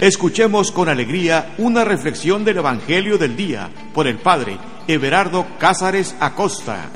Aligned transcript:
Escuchemos 0.00 0.70
con 0.70 0.88
alegría 0.88 1.54
una 1.58 1.84
reflexión 1.84 2.44
del 2.44 2.58
Evangelio 2.58 3.18
del 3.18 3.36
Día 3.36 3.68
por 3.92 4.06
el 4.06 4.18
Padre 4.18 4.56
Everardo 4.86 5.44
Cázares 5.58 6.14
Acosta. 6.20 6.88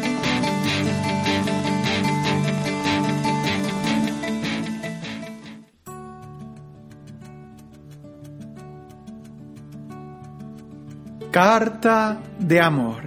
Carta 11.32 12.22
de 12.38 12.60
amor. 12.60 13.02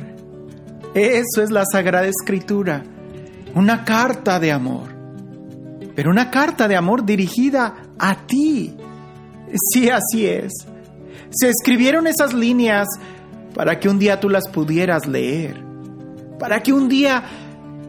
Eso 0.93 1.41
es 1.41 1.52
la 1.52 1.64
Sagrada 1.64 2.07
Escritura. 2.07 2.84
Una 3.54 3.86
carta 3.86 4.41
de 4.41 4.52
amor. 4.52 4.93
Pero 5.96 6.12
una 6.12 6.30
carta 6.30 6.68
de 6.68 6.75
amor 6.75 7.05
dirigida 7.05 7.75
a 7.97 8.27
ti 8.27 8.75
Sí, 9.71 9.89
así 9.89 10.25
es. 10.25 10.51
Se 11.29 11.50
escribieron 11.50 12.07
esas 12.07 12.33
líneas 12.33 12.87
para 13.54 13.79
que 13.79 13.89
un 13.89 14.00
día 14.00 14.19
tú 14.19 14.29
las 14.29 14.47
pudieras 14.50 15.07
leer, 15.07 15.63
para 16.39 16.61
que 16.61 16.73
un 16.73 16.89
día 16.89 17.23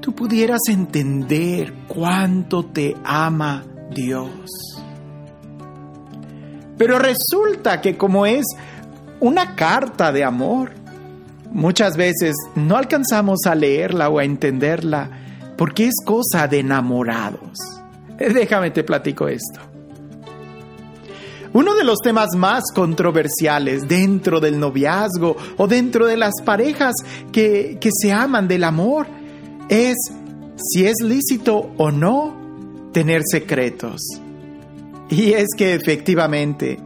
tú 0.00 0.14
pudieras 0.14 0.60
entender 0.68 1.72
cuánto 1.88 2.64
te 2.64 2.94
ama 3.04 3.64
Dios. 3.90 4.50
Pero 6.78 6.98
resulta 6.98 7.80
que 7.80 7.96
como 7.96 8.26
es 8.26 8.44
una 9.20 9.56
carta 9.56 10.12
de 10.12 10.24
amor, 10.24 10.72
muchas 11.50 11.96
veces 11.96 12.36
no 12.54 12.76
alcanzamos 12.76 13.40
a 13.46 13.54
leerla 13.54 14.08
o 14.08 14.18
a 14.18 14.24
entenderla 14.24 15.10
porque 15.56 15.86
es 15.86 15.94
cosa 16.04 16.46
de 16.48 16.60
enamorados. 16.60 17.58
Déjame 18.18 18.70
te 18.70 18.84
platico 18.84 19.26
esto. 19.26 19.60
Uno 21.56 21.74
de 21.74 21.84
los 21.84 22.00
temas 22.00 22.36
más 22.36 22.64
controversiales 22.74 23.88
dentro 23.88 24.40
del 24.40 24.60
noviazgo 24.60 25.38
o 25.56 25.66
dentro 25.66 26.06
de 26.06 26.18
las 26.18 26.34
parejas 26.44 26.94
que, 27.32 27.78
que 27.80 27.88
se 27.98 28.12
aman 28.12 28.46
del 28.46 28.62
amor 28.62 29.06
es 29.70 29.96
si 30.54 30.84
es 30.84 30.96
lícito 31.02 31.70
o 31.78 31.90
no 31.90 32.90
tener 32.92 33.22
secretos. 33.24 34.02
Y 35.08 35.32
es 35.32 35.46
que 35.56 35.72
efectivamente, 35.72 36.78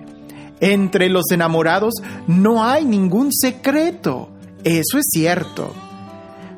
entre 0.60 1.08
los 1.08 1.32
enamorados 1.32 1.94
no 2.28 2.62
hay 2.62 2.84
ningún 2.84 3.32
secreto. 3.32 4.28
Eso 4.62 4.98
es 4.98 5.06
cierto. 5.10 5.74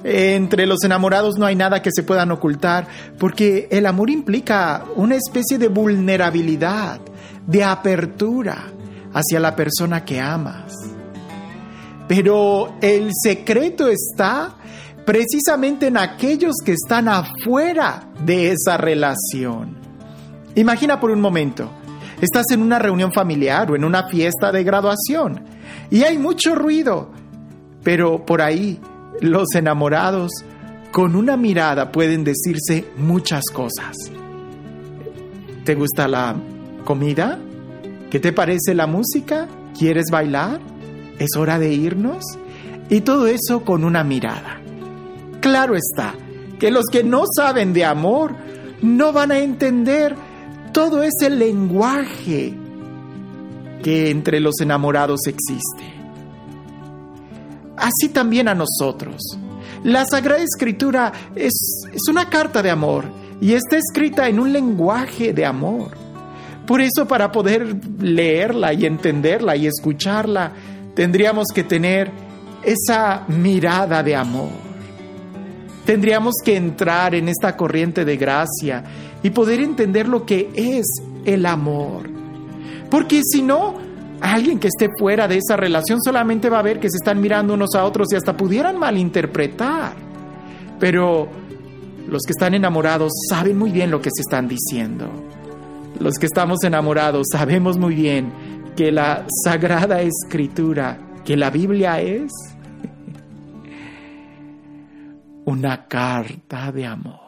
Entre 0.05 0.67
los 0.67 0.85
enamorados 0.85 1.39
no 1.39 1.47
hay 1.47 1.57
nada 1.57 1.81
que 1.81 1.91
se 1.91 2.03
puedan 2.03 2.31
ocultar, 2.31 2.87
porque 3.19 3.69
el 3.71 3.87
amor 3.87 4.11
implica 4.11 4.85
una 4.97 5.17
especie 5.17 5.57
de 5.57 5.69
vulnerabilidad 5.69 7.01
de 7.47 7.65
apertura 7.65 8.73
hacia 9.13 9.41
la 9.41 9.55
persona 9.55 10.05
que 10.05 10.21
amas. 10.21 10.73
Pero 12.09 12.77
el 12.81 13.11
secreto 13.23 13.89
está 13.89 14.57
precisamente 15.05 15.87
en 15.89 15.97
aquellos 15.97 16.55
que 16.65 16.73
están 16.73 17.09
afuera 17.09 18.09
de 18.25 18.53
esa 18.53 18.77
relación. 18.77 19.77
Imagina 20.55 21.01
por 21.01 21.11
un 21.11 21.21
momento, 21.21 21.71
estás 22.21 22.47
en 22.51 22.63
una 22.63 22.79
reunión 22.79 23.13
familiar 23.13 23.71
o 23.71 23.77
en 23.77 23.85
una 23.85 24.09
fiesta 24.09 24.53
de 24.53 24.65
graduación 24.65 25.45
y 25.91 26.05
hay 26.05 26.19
mucho 26.19 26.55
ruido, 26.55 27.11
pero 27.83 28.25
por 28.25 28.43
ahí 28.43 28.81
los 29.21 29.55
enamorados 29.55 30.31
con 30.91 31.17
una 31.17 31.37
mirada 31.37 31.91
pueden 31.91 32.23
decirse 32.23 32.87
muchas 32.97 33.45
cosas. 33.53 33.97
¿Te 35.65 35.75
gusta 35.75 36.07
la 36.07 36.37
¿Comida? 36.85 37.39
¿Qué 38.11 38.21
te 38.21 38.33
parece 38.33 38.75
la 38.75 38.87
música? 38.87 39.49
¿Quieres 39.79 40.07
bailar? 40.11 40.61
¿Es 41.19 41.37
hora 41.37 41.59
de 41.59 41.73
irnos? 41.73 42.25
Y 42.91 43.01
todo 43.03 43.27
eso 43.27 43.65
con 43.65 43.85
una 43.85 44.05
mirada. 44.05 44.61
Claro 45.41 45.75
está, 45.77 46.15
que 46.59 46.71
los 46.71 46.87
que 46.87 47.03
no 47.03 47.25
saben 47.35 47.73
de 47.73 47.85
amor 47.85 48.35
no 48.83 49.13
van 49.13 49.33
a 49.33 49.39
entender 49.39 50.15
todo 50.73 51.03
ese 51.03 51.31
lenguaje 51.31 52.55
que 53.83 54.11
entre 54.11 54.41
los 54.41 54.61
enamorados 54.61 55.27
existe. 55.27 55.95
Así 57.77 58.09
también 58.11 58.49
a 58.49 58.55
nosotros. 58.55 59.23
La 59.85 60.05
Sagrada 60.05 60.43
Escritura 60.43 61.13
es, 61.35 61.53
es 61.93 62.09
una 62.09 62.29
carta 62.29 62.63
de 62.63 62.71
amor 62.71 63.05
y 63.41 63.55
está 63.55 63.77
escrita 63.77 64.29
en 64.29 64.39
un 64.39 64.53
lenguaje 64.53 65.33
de 65.33 65.45
amor. 65.45 66.02
Por 66.67 66.81
eso 66.81 67.07
para 67.07 67.33
poder 67.33 67.77
leerla 68.01 68.73
y 68.73 68.87
entenderla 68.87 69.57
y 69.57 69.67
escucharla, 69.67 70.53
tendríamos 70.95 71.49
que 71.55 71.65
tener 71.65 72.11
esa 72.63 73.25
mirada 73.29 74.03
de 74.03 74.15
amor. 74.15 74.73
Tendríamos 75.85 76.35
que 76.45 76.57
entrar 76.57 77.15
en 77.15 77.29
esta 77.29 77.57
corriente 77.57 78.05
de 78.05 78.17
gracia 78.17 78.85
y 79.23 79.31
poder 79.31 79.61
entender 79.61 80.09
lo 80.09 80.25
que 80.25 80.51
es 80.55 80.87
el 81.25 81.45
amor. 81.47 82.09
Porque 82.89 83.23
si 83.25 83.43
no, 83.43 83.75
alguien 84.21 84.61
que 84.61 84.69
esté 84.69 84.89
fuera 84.97 85.27
de 85.27 85.39
esa 85.39 85.57
relación 85.57 86.01
solamente 86.01 86.49
va 86.49 86.61
a 86.61 86.63
ver 86.63 86.79
que 86.79 86.91
se 86.91 86.99
están 86.99 87.21
mirando 87.21 87.55
unos 87.55 87.75
a 87.75 87.85
otros 87.85 88.13
y 88.13 88.17
hasta 88.17 88.37
pudieran 88.37 88.79
malinterpretar. 88.79 89.95
Pero 90.79 91.29
los 92.09 92.23
que 92.23 92.33
están 92.33 92.55
enamorados 92.55 93.11
saben 93.29 93.59
muy 93.59 93.73
bien 93.73 93.91
lo 93.91 94.01
que 94.01 94.11
se 94.15 94.21
están 94.21 94.47
diciendo. 94.47 95.11
Los 96.03 96.19
que 96.19 96.27
estamos 96.27 96.65
enamorados 96.65 97.29
sabemos 97.31 97.79
muy 97.79 97.95
bien 97.95 98.33
que 98.77 98.91
la 98.91 99.25
Sagrada 99.45 100.03
Escritura, 100.03 100.99
que 101.25 101.37
la 101.37 101.49
Biblia 101.49 102.01
es 102.01 102.33
una 105.45 105.87
carta 105.87 106.73
de 106.73 106.87
amor. 106.87 107.21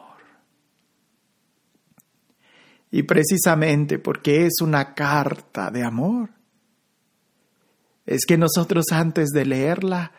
Y 2.91 3.03
precisamente 3.03 3.97
porque 3.97 4.45
es 4.45 4.55
una 4.59 4.93
carta 4.93 5.71
de 5.71 5.81
amor, 5.81 6.31
es 8.05 8.25
que 8.25 8.37
nosotros 8.37 8.87
antes 8.91 9.29
de 9.29 9.45
leerla 9.45 10.11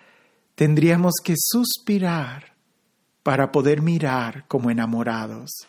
tendríamos 0.54 1.16
que 1.22 1.34
suspirar 1.36 2.54
para 3.22 3.52
poder 3.52 3.82
mirar 3.82 4.46
como 4.48 4.70
enamorados 4.70 5.68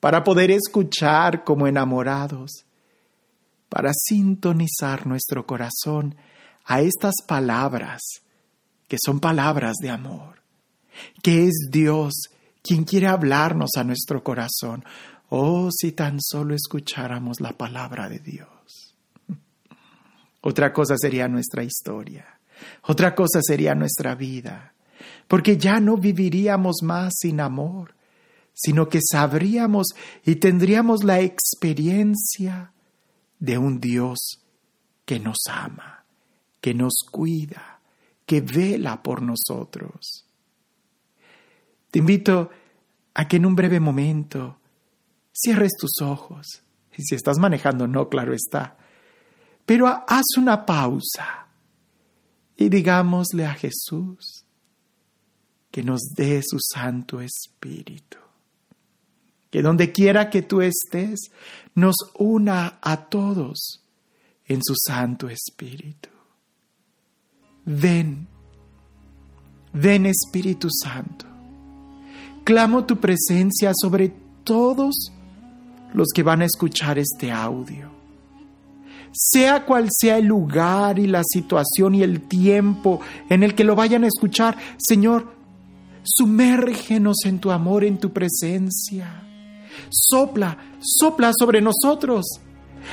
para 0.00 0.24
poder 0.24 0.50
escuchar 0.50 1.44
como 1.44 1.66
enamorados, 1.66 2.64
para 3.68 3.92
sintonizar 3.94 5.06
nuestro 5.06 5.46
corazón 5.46 6.16
a 6.64 6.80
estas 6.80 7.14
palabras, 7.26 8.00
que 8.88 8.96
son 9.02 9.20
palabras 9.20 9.76
de 9.80 9.90
amor, 9.90 10.42
que 11.22 11.46
es 11.46 11.68
Dios 11.70 12.14
quien 12.62 12.84
quiere 12.84 13.06
hablarnos 13.06 13.70
a 13.76 13.84
nuestro 13.84 14.22
corazón. 14.22 14.84
Oh, 15.28 15.70
si 15.70 15.92
tan 15.92 16.18
solo 16.20 16.54
escucháramos 16.54 17.40
la 17.40 17.52
palabra 17.52 18.08
de 18.08 18.18
Dios. 18.18 18.96
Otra 20.40 20.72
cosa 20.72 20.96
sería 20.98 21.28
nuestra 21.28 21.62
historia, 21.62 22.40
otra 22.82 23.14
cosa 23.14 23.40
sería 23.42 23.74
nuestra 23.74 24.14
vida, 24.14 24.74
porque 25.28 25.56
ya 25.56 25.80
no 25.80 25.96
viviríamos 25.96 26.82
más 26.82 27.14
sin 27.18 27.40
amor, 27.40 27.94
sino 28.52 28.88
que 28.88 29.00
sabríamos 29.02 29.88
y 30.24 30.36
tendríamos 30.36 31.04
la 31.04 31.20
experiencia 31.20 32.72
de 33.38 33.58
un 33.58 33.80
Dios 33.80 34.40
que 35.04 35.18
nos 35.18 35.38
ama, 35.48 36.04
que 36.60 36.74
nos 36.74 36.94
cuida, 37.10 37.80
que 38.26 38.40
vela 38.40 39.02
por 39.02 39.22
nosotros. 39.22 40.26
Te 41.90 41.98
invito 41.98 42.50
a 43.14 43.26
que 43.26 43.36
en 43.36 43.46
un 43.46 43.56
breve 43.56 43.80
momento 43.80 44.58
cierres 45.32 45.72
tus 45.78 46.00
ojos. 46.02 46.62
Y 46.96 47.02
si 47.02 47.14
estás 47.14 47.38
manejando, 47.38 47.88
no, 47.88 48.08
claro 48.08 48.34
está. 48.34 48.76
Pero 49.64 49.86
haz 49.86 50.36
una 50.36 50.66
pausa 50.66 51.46
y 52.56 52.68
digámosle 52.68 53.46
a 53.46 53.54
Jesús 53.54 54.44
que 55.70 55.82
nos 55.82 56.00
dé 56.14 56.42
su 56.42 56.58
Santo 56.60 57.20
Espíritu 57.20 58.18
que 59.50 59.62
donde 59.62 59.92
quiera 59.92 60.30
que 60.30 60.42
tú 60.42 60.60
estés, 60.60 61.32
nos 61.74 61.96
una 62.18 62.78
a 62.80 63.08
todos 63.08 63.82
en 64.46 64.60
su 64.62 64.74
Santo 64.76 65.28
Espíritu. 65.28 66.08
Ven, 67.64 68.28
ven 69.72 70.06
Espíritu 70.06 70.68
Santo. 70.70 71.26
Clamo 72.44 72.84
tu 72.84 72.98
presencia 72.98 73.72
sobre 73.74 74.12
todos 74.44 75.12
los 75.94 76.08
que 76.14 76.22
van 76.22 76.42
a 76.42 76.46
escuchar 76.46 76.98
este 76.98 77.30
audio. 77.30 77.90
Sea 79.12 79.66
cual 79.66 79.88
sea 79.90 80.18
el 80.18 80.26
lugar 80.26 81.00
y 81.00 81.08
la 81.08 81.22
situación 81.24 81.96
y 81.96 82.02
el 82.02 82.22
tiempo 82.22 83.00
en 83.28 83.42
el 83.42 83.56
que 83.56 83.64
lo 83.64 83.74
vayan 83.74 84.04
a 84.04 84.06
escuchar, 84.06 84.56
Señor, 84.78 85.34
sumérgenos 86.04 87.16
en 87.24 87.40
tu 87.40 87.50
amor, 87.50 87.84
en 87.84 87.98
tu 87.98 88.12
presencia 88.12 89.29
Sopla, 89.88 90.56
sopla 90.80 91.30
sobre 91.38 91.60
nosotros. 91.60 92.26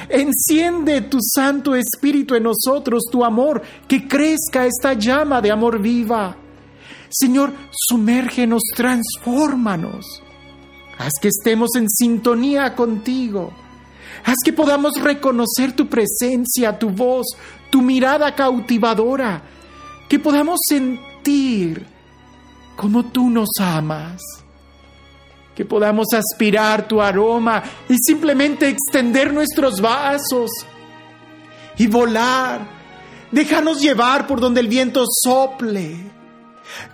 Enciende 0.10 1.02
tu 1.02 1.20
Santo 1.22 1.76
Espíritu 1.76 2.36
en 2.36 2.44
nosotros, 2.44 3.04
tu 3.12 3.24
amor, 3.24 3.62
que 3.88 4.08
crezca 4.08 4.66
esta 4.66 4.94
llama 4.94 5.42
de 5.42 5.52
amor 5.52 5.80
viva. 5.80 6.36
Señor, 7.10 7.54
sumérgenos, 7.72 8.62
transfórmanos. 8.76 10.22
Haz 10.98 11.14
que 11.22 11.30
estemos 11.30 11.76
en 11.76 11.90
sintonía 11.90 12.76
contigo. 12.76 13.54
Haz 14.26 14.38
que 14.44 14.52
podamos 14.52 14.94
reconocer 15.02 15.74
tu 15.74 15.88
presencia, 15.88 16.78
tu 16.78 16.90
voz, 16.90 17.28
tu 17.70 17.82
mirada 17.82 18.34
cautivadora. 18.36 19.42
Que 20.10 20.20
podamos 20.20 20.60
sentir 20.68 21.86
como 22.76 23.06
tú 23.06 23.30
nos 23.30 23.50
amas 23.60 24.22
que 25.58 25.66
podamos 25.66 26.10
aspirar 26.14 26.88
tu 26.88 27.02
aroma 27.02 27.64
y 27.90 27.96
simplemente 27.98 28.68
extender 28.68 29.34
nuestros 29.34 29.82
vasos 29.82 30.52
y 31.80 31.88
volar, 31.88 32.62
dejarnos 33.32 33.82
llevar 33.82 34.28
por 34.28 34.40
donde 34.40 34.62
el 34.62 34.68
viento 34.68 35.04
sople, 35.08 36.12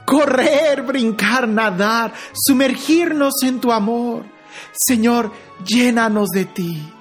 correr, 0.06 0.82
brincar, 0.84 1.46
nadar, 1.46 2.14
sumergirnos 2.34 3.34
en 3.44 3.60
tu 3.60 3.70
amor. 3.70 4.24
Señor, 4.72 5.34
llénanos 5.66 6.30
de 6.30 6.46
ti. 6.46 6.94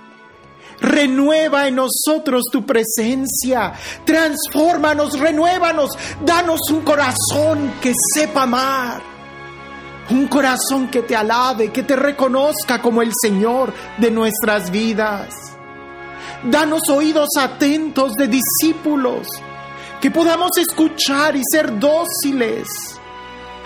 Renueva 0.80 1.68
en 1.68 1.76
nosotros 1.76 2.42
tu 2.50 2.66
presencia. 2.66 3.72
Transfórmanos, 4.04 5.16
renuévanos. 5.16 5.90
Danos 6.26 6.58
un 6.72 6.80
corazón 6.80 7.74
que 7.80 7.92
sepa 8.16 8.42
amar 8.42 9.11
un 10.10 10.26
corazón 10.26 10.88
que 10.88 11.02
te 11.02 11.16
alabe, 11.16 11.70
que 11.70 11.82
te 11.82 11.96
reconozca 11.96 12.80
como 12.80 13.02
el 13.02 13.12
Señor 13.20 13.72
de 13.98 14.10
nuestras 14.10 14.70
vidas. 14.70 15.34
Danos 16.44 16.88
oídos 16.88 17.28
atentos 17.38 18.14
de 18.14 18.28
discípulos, 18.28 19.28
que 20.00 20.10
podamos 20.10 20.50
escuchar 20.58 21.36
y 21.36 21.42
ser 21.50 21.78
dóciles 21.78 22.68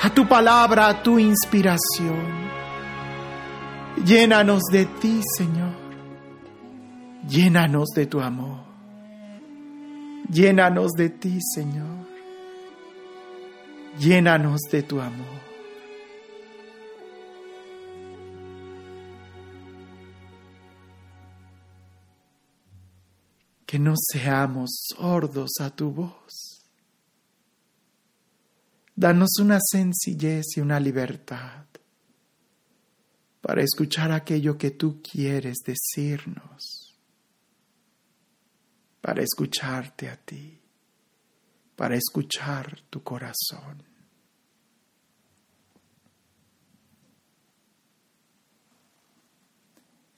a 0.02 0.10
tu 0.10 0.28
palabra, 0.28 0.88
a 0.88 1.02
tu 1.02 1.18
inspiración. 1.18 2.46
Llénanos 4.04 4.62
de 4.70 4.84
ti, 4.84 5.22
Señor. 5.36 5.74
Llénanos 7.26 7.88
de 7.94 8.06
tu 8.06 8.20
amor. 8.20 8.60
Llénanos 10.30 10.92
de 10.92 11.08
ti, 11.08 11.38
Señor. 11.40 12.06
Llénanos 13.98 14.60
de 14.70 14.82
tu 14.82 15.00
amor. 15.00 15.35
Que 23.76 23.81
no 23.82 23.93
seamos 23.94 24.87
sordos 24.96 25.50
a 25.61 25.69
tu 25.69 25.90
voz. 25.90 26.64
Danos 28.94 29.38
una 29.38 29.58
sencillez 29.61 30.46
y 30.56 30.61
una 30.61 30.81
libertad 30.81 31.67
para 33.43 33.62
escuchar 33.62 34.12
aquello 34.12 34.56
que 34.56 34.70
tú 34.70 35.02
quieres 35.02 35.58
decirnos, 35.62 36.96
para 39.02 39.23
escucharte 39.23 40.08
a 40.08 40.17
ti, 40.17 40.58
para 41.76 41.96
escuchar 41.96 42.81
tu 42.88 43.02
corazón. 43.02 43.82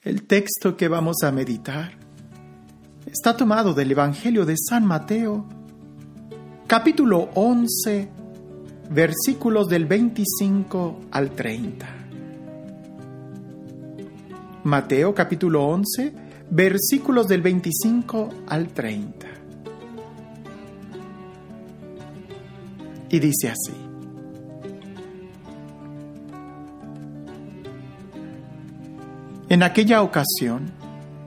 El 0.01 0.25
texto 0.25 0.77
que 0.77 0.87
vamos 0.87 1.17
a 1.23 1.31
meditar 1.33 2.08
está 3.11 3.35
tomado 3.35 3.73
del 3.73 3.91
Evangelio 3.91 4.45
de 4.45 4.55
San 4.57 4.85
Mateo, 4.85 5.45
capítulo 6.67 7.29
11, 7.33 8.07
versículos 8.91 9.67
del 9.67 9.85
25 9.85 10.99
al 11.11 11.31
30. 11.31 11.87
Mateo 14.63 15.13
capítulo 15.15 15.65
11, 15.65 16.13
versículos 16.51 17.27
del 17.27 17.41
25 17.41 18.29
al 18.47 18.67
30. 18.67 19.27
Y 23.09 23.19
dice 23.19 23.49
así. 23.49 23.73
En 29.49 29.63
aquella 29.63 30.03
ocasión, 30.03 30.71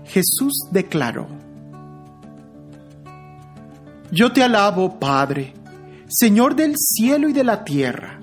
Jesús 0.04 0.52
declaró, 0.70 1.41
yo 4.12 4.30
te 4.30 4.42
alabo, 4.42 5.00
Padre, 5.00 5.54
Señor 6.06 6.54
del 6.54 6.74
cielo 6.76 7.30
y 7.30 7.32
de 7.32 7.44
la 7.44 7.64
tierra, 7.64 8.20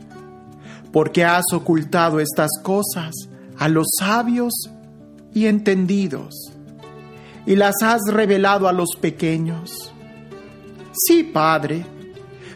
porque 0.94 1.26
has 1.26 1.46
ocultado 1.52 2.20
estas 2.20 2.52
cosas 2.62 3.16
a 3.58 3.68
los 3.68 3.88
sabios 3.98 4.54
y 5.34 5.48
entendidos, 5.48 6.36
y 7.48 7.56
las 7.56 7.82
has 7.82 8.02
revelado 8.08 8.68
a 8.68 8.72
los 8.72 8.90
pequeños. 9.02 9.92
Sí, 10.94 11.24
Padre, 11.24 11.84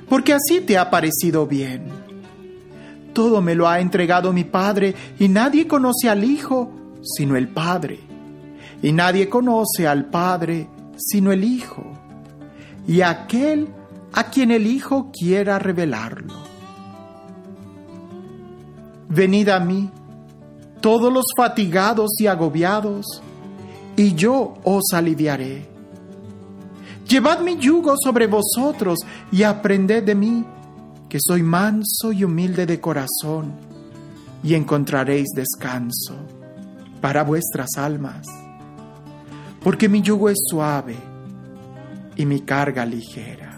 porque 0.08 0.34
así 0.34 0.62
te 0.62 0.78
ha 0.78 0.92
parecido 0.92 1.48
bien. 1.48 1.86
Todo 3.14 3.42
me 3.42 3.56
lo 3.56 3.68
ha 3.68 3.80
entregado 3.80 4.32
mi 4.32 4.44
Padre, 4.44 4.94
y 5.18 5.28
nadie 5.28 5.68
conoce 5.68 6.08
al 6.08 6.24
Hijo 6.24 6.72
sino 7.02 7.36
el 7.36 7.48
Padre, 7.48 8.00
y 8.84 8.92
nadie 8.92 9.28
conoce 9.28 9.88
al 9.88 10.06
Padre 10.06 10.70
sino 10.98 11.32
el 11.32 11.44
Hijo 11.44 11.93
y 12.88 13.02
aquel 13.02 13.70
a 14.14 14.30
quien 14.30 14.52
el 14.52 14.68
Hijo 14.68 15.12
quiera 15.12 15.60
revelarlo. 15.60 16.34
Venid 19.10 19.50
a 19.50 19.60
mí, 19.60 19.90
todos 20.82 21.12
los 21.12 21.26
fatigados 21.36 22.12
y 22.20 22.28
agobiados, 22.28 23.06
y 23.96 24.16
yo 24.16 24.56
os 24.64 24.86
aliviaré. 24.94 25.68
Llevad 27.08 27.42
mi 27.42 27.58
yugo 27.58 27.96
sobre 28.02 28.28
vosotros 28.28 29.00
y 29.32 29.44
aprended 29.44 30.04
de 30.04 30.16
mí, 30.16 30.46
que 31.10 31.20
soy 31.22 31.44
manso 31.44 32.12
y 32.12 32.24
humilde 32.24 32.66
de 32.66 32.80
corazón, 32.80 33.54
y 34.44 34.56
encontraréis 34.56 35.30
descanso 35.36 36.16
para 37.02 37.24
vuestras 37.24 37.70
almas, 37.78 38.26
porque 39.64 39.88
mi 39.90 40.02
yugo 40.02 40.30
es 40.30 40.38
suave 40.50 41.13
y 42.16 42.26
mi 42.26 42.42
carga 42.42 42.86
ligera. 42.86 43.54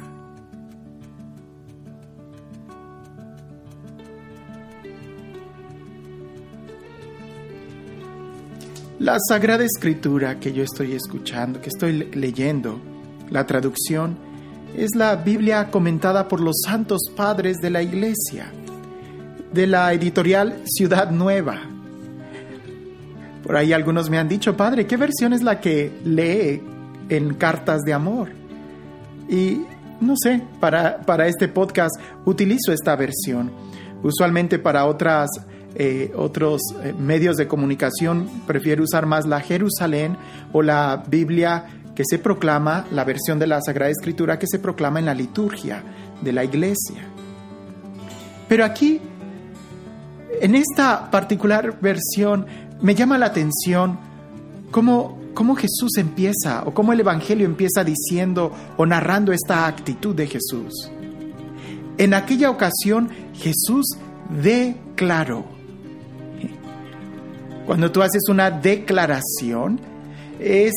La 9.00 9.18
Sagrada 9.20 9.64
Escritura 9.64 10.40
que 10.40 10.54
yo 10.54 10.64
estoy 10.64 10.94
escuchando, 10.94 11.62
que 11.62 11.70
estoy 11.70 12.10
leyendo, 12.14 12.80
la 13.30 13.46
traducción, 13.46 14.18
es 14.76 14.96
la 14.96 15.16
Biblia 15.18 15.70
comentada 15.70 16.28
por 16.28 16.40
los 16.40 16.56
santos 16.66 17.02
padres 17.16 17.58
de 17.58 17.70
la 17.70 17.84
Iglesia, 17.84 18.52
de 19.54 19.68
la 19.68 19.94
editorial 19.94 20.62
Ciudad 20.66 21.12
Nueva. 21.12 21.62
Por 23.44 23.58
ahí 23.58 23.74
algunos 23.74 24.10
me 24.10 24.18
han 24.18 24.28
dicho, 24.28 24.58
Padre, 24.58 24.88
¿qué 24.88 24.98
versión 24.98 25.34
es 25.34 25.44
la 25.44 25.60
que 25.60 25.92
lee 26.04 26.64
en 27.10 27.36
cartas 27.36 27.82
de 27.82 27.94
amor? 27.94 28.45
Y 29.28 29.66
no 30.02 30.16
sé, 30.22 30.42
para, 30.60 31.02
para 31.02 31.28
este 31.28 31.48
podcast 31.48 31.96
utilizo 32.26 32.72
esta 32.72 32.96
versión. 32.96 33.52
Usualmente 34.04 34.60
para 34.60 34.86
otras, 34.86 35.30
eh, 35.76 36.12
otros 36.16 36.62
eh, 36.84 36.94
medios 36.98 37.38
de 37.38 37.48
comunicación 37.48 38.30
prefiero 38.46 38.84
usar 38.84 39.06
más 39.06 39.26
la 39.26 39.40
Jerusalén 39.40 40.18
o 40.54 40.62
la 40.62 41.04
Biblia 41.08 41.66
que 41.96 42.04
se 42.06 42.20
proclama, 42.20 42.86
la 42.92 43.06
versión 43.06 43.40
de 43.40 43.48
la 43.48 43.62
Sagrada 43.62 43.90
Escritura 43.90 44.38
que 44.38 44.48
se 44.48 44.60
proclama 44.60 45.00
en 45.00 45.06
la 45.06 45.14
liturgia 45.14 45.82
de 46.22 46.34
la 46.34 46.44
iglesia. 46.44 47.08
Pero 48.48 48.66
aquí, 48.66 49.02
en 50.42 50.56
esta 50.56 51.10
particular 51.10 51.80
versión, 51.82 52.46
me 52.82 52.94
llama 52.94 53.18
la 53.18 53.28
atención 53.28 53.98
cómo 54.72 55.25
cómo 55.36 55.56
Jesús 55.56 55.98
empieza 55.98 56.64
o 56.66 56.74
cómo 56.74 56.94
el 56.94 57.02
Evangelio 57.02 57.46
empieza 57.46 57.84
diciendo 57.84 58.52
o 58.78 58.86
narrando 58.88 59.32
esta 59.32 59.68
actitud 59.68 60.16
de 60.16 60.26
Jesús. 60.26 60.90
En 62.00 62.16
aquella 62.16 62.50
ocasión 62.50 63.10
Jesús 63.34 63.86
declaró. 64.42 65.46
Cuando 67.68 67.92
tú 67.92 68.02
haces 68.02 68.24
una 68.30 68.50
declaración, 68.50 69.80
es 70.40 70.74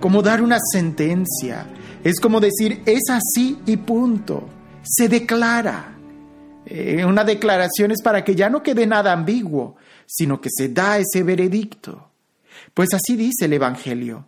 como 0.00 0.22
dar 0.22 0.42
una 0.42 0.58
sentencia, 0.72 1.66
es 2.04 2.20
como 2.20 2.40
decir, 2.40 2.82
es 2.86 3.02
así 3.10 3.58
y 3.66 3.76
punto, 3.78 4.48
se 4.82 5.08
declara. 5.08 5.96
Eh, 6.66 7.04
una 7.04 7.24
declaración 7.24 7.90
es 7.90 8.02
para 8.02 8.24
que 8.24 8.34
ya 8.34 8.48
no 8.48 8.62
quede 8.62 8.86
nada 8.86 9.12
ambiguo, 9.12 9.76
sino 10.06 10.40
que 10.40 10.48
se 10.50 10.68
da 10.68 10.98
ese 10.98 11.22
veredicto. 11.22 12.11
Pues 12.74 12.88
así 12.94 13.16
dice 13.16 13.44
el 13.44 13.52
Evangelio. 13.52 14.26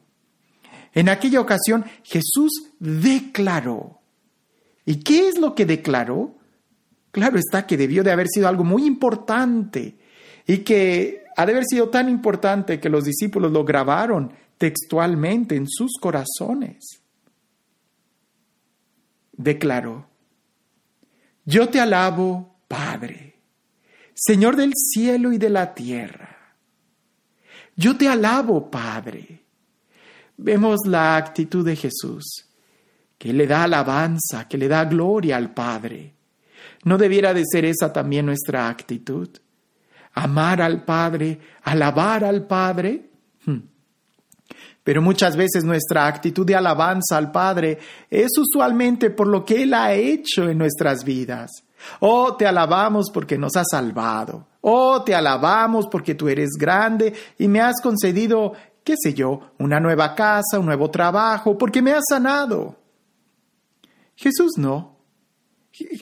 En 0.93 1.09
aquella 1.09 1.41
ocasión 1.41 1.85
Jesús 2.03 2.71
declaró. 2.79 4.01
¿Y 4.85 4.97
qué 4.97 5.29
es 5.29 5.39
lo 5.39 5.55
que 5.55 5.67
declaró? 5.67 6.37
Claro 7.11 7.39
está 7.39 7.67
que 7.67 7.77
debió 7.77 8.03
de 8.03 8.13
haber 8.13 8.29
sido 8.29 8.49
algo 8.49 8.65
muy 8.65 8.85
importante 8.85 9.97
y 10.47 10.59
que 10.59 11.25
ha 11.37 11.47
de 11.47 11.53
haber 11.53 11.65
sido 11.65 11.89
tan 11.89 12.09
importante 12.09 12.81
que 12.81 12.89
los 12.89 13.05
discípulos 13.05 13.51
lo 13.51 13.65
grabaron 13.65 14.33
textualmente 14.59 15.57
en 15.57 15.69
sus 15.69 15.93
corazones. 16.01 17.01
Declaró, 19.33 20.07
yo 21.45 21.69
te 21.69 21.81
alabo, 21.81 22.57
Padre, 22.69 23.35
Señor 24.15 24.57
del 24.57 24.73
cielo 24.75 25.33
y 25.33 25.39
de 25.39 25.51
la 25.51 25.75
tierra. 25.75 26.34
Yo 27.76 27.97
te 27.97 28.09
alabo, 28.09 28.71
Padre. 28.71 29.43
Vemos 30.37 30.81
la 30.87 31.16
actitud 31.16 31.64
de 31.64 31.76
Jesús, 31.76 32.47
que 33.19 33.33
le 33.33 33.47
da 33.47 33.64
alabanza, 33.64 34.49
que 34.49 34.59
le 34.59 34.69
da 34.69 34.85
gloria 34.85 35.37
al 35.37 35.52
Padre. 35.52 36.14
¿No 36.85 36.99
debiera 36.99 37.33
de 37.33 37.43
ser 37.50 37.64
esa 37.64 37.93
también 37.93 38.26
nuestra 38.26 38.69
actitud? 38.69 39.28
Amar 40.14 40.61
al 40.61 40.85
Padre, 40.85 41.40
alabar 41.62 42.25
al 42.25 42.47
Padre. 42.47 43.11
Hmm. 43.45 43.61
Pero 44.83 45.00
muchas 45.00 45.35
veces 45.37 45.64
nuestra 45.64 46.07
actitud 46.07 46.45
de 46.45 46.54
alabanza 46.54 47.16
al 47.16 47.33
Padre 47.33 47.78
es 48.11 48.31
usualmente 48.37 49.11
por 49.11 49.26
lo 49.26 49.45
que 49.45 49.62
Él 49.62 49.75
ha 49.75 49.95
hecho 49.95 50.49
en 50.49 50.59
nuestras 50.59 51.04
vidas. 51.04 51.50
Oh, 52.00 52.37
te 52.37 52.47
alabamos 52.47 53.11
porque 53.12 53.38
nos 53.38 53.57
has 53.57 53.69
salvado. 53.71 54.47
Oh, 54.66 55.02
te 55.04 55.14
alabamos 55.14 55.88
porque 55.88 56.14
tú 56.14 56.26
eres 56.26 56.52
grande 56.59 57.12
y 57.38 57.49
me 57.49 57.61
has 57.61 57.83
concedido, 57.83 58.54
qué 58.83 58.94
sé 58.99 59.12
yo, 59.12 59.52
una 59.59 59.78
nueva 59.78 60.14
casa, 60.14 60.59
un 60.59 60.64
nuevo 60.64 60.90
trabajo, 60.90 61.59
porque 61.59 61.83
me 61.83 61.92
has 61.92 62.04
sanado. 62.09 62.75
Jesús 64.16 64.52
no. 64.56 64.97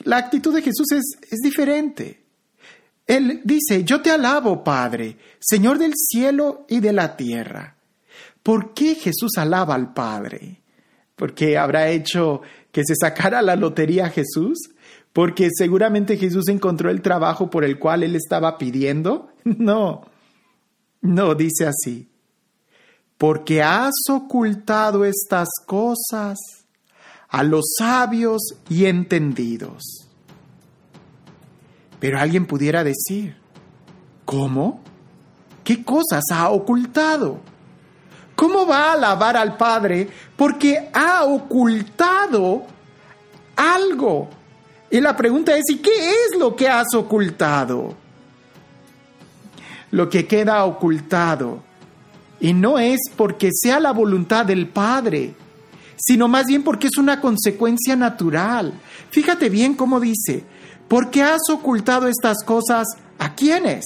La 0.05 0.15
actitud 0.15 0.55
de 0.55 0.61
Jesús 0.61 0.93
es, 0.93 1.03
es 1.29 1.39
diferente. 1.39 2.23
Él 3.05 3.41
dice, 3.43 3.83
yo 3.83 4.01
te 4.01 4.11
alabo, 4.11 4.63
Padre, 4.63 5.17
Señor 5.41 5.77
del 5.77 5.91
cielo 5.95 6.65
y 6.69 6.79
de 6.79 6.93
la 6.93 7.17
tierra. 7.17 7.75
¿Por 8.41 8.73
qué 8.73 8.95
Jesús 8.95 9.31
alaba 9.37 9.75
al 9.75 9.93
Padre? 9.93 10.61
¿Porque 11.17 11.57
habrá 11.57 11.89
hecho 11.89 12.41
que 12.71 12.85
se 12.85 12.95
sacara 12.95 13.41
la 13.41 13.57
lotería 13.57 14.09
Jesús? 14.09 14.69
¿Porque 15.13 15.49
seguramente 15.55 16.17
Jesús 16.17 16.47
encontró 16.49 16.89
el 16.89 17.03
trabajo 17.03 17.49
por 17.49 17.63
el 17.63 17.77
cual 17.77 18.03
él 18.03 18.15
estaba 18.15 18.57
pidiendo? 18.57 19.29
No, 19.45 20.05
no, 21.01 21.35
dice 21.35 21.67
así. 21.67 22.09
Porque 23.17 23.61
has 23.61 23.93
ocultado 24.09 25.03
estas 25.03 25.49
cosas 25.67 26.39
a 27.27 27.43
los 27.43 27.65
sabios 27.77 28.41
y 28.69 28.85
entendidos. 28.85 29.83
Pero 31.99 32.19
alguien 32.19 32.45
pudiera 32.45 32.85
decir, 32.85 33.35
¿cómo? 34.23 34.81
¿Qué 35.63 35.83
cosas 35.83 36.23
ha 36.31 36.49
ocultado? 36.49 37.39
¿Cómo 38.35 38.65
va 38.65 38.89
a 38.89 38.93
alabar 38.93 39.35
al 39.35 39.57
Padre? 39.57 40.09
Porque 40.35 40.89
ha 40.93 41.25
ocultado 41.25 42.63
algo. 43.55 44.29
Y 44.93 45.01
la 45.01 45.17
pregunta 45.17 45.57
es, 45.57 45.63
¿y 45.69 45.77
qué 45.77 45.89
es 45.89 46.37
lo 46.37 46.55
que 46.55 46.69
has 46.69 46.93
ocultado? 46.93 47.95
Lo 49.89 50.07
que 50.07 50.27
queda 50.27 50.63
ocultado. 50.65 51.63
Y 52.39 52.53
no 52.53 52.77
es 52.77 52.99
porque 53.17 53.49
sea 53.51 53.79
la 53.79 53.91
voluntad 53.91 54.45
del 54.45 54.67
Padre, 54.67 55.33
sino 55.97 56.27
más 56.27 56.45
bien 56.45 56.61
porque 56.61 56.85
es 56.85 56.97
una 56.99 57.19
consecuencia 57.19 57.95
natural. 57.95 58.71
Fíjate 59.09 59.49
bien 59.49 59.73
cómo 59.73 59.99
dice, 59.99 60.43
porque 60.87 61.23
has 61.23 61.49
ocultado 61.49 62.07
estas 62.07 62.43
cosas 62.43 62.85
a 63.17 63.33
quiénes? 63.33 63.85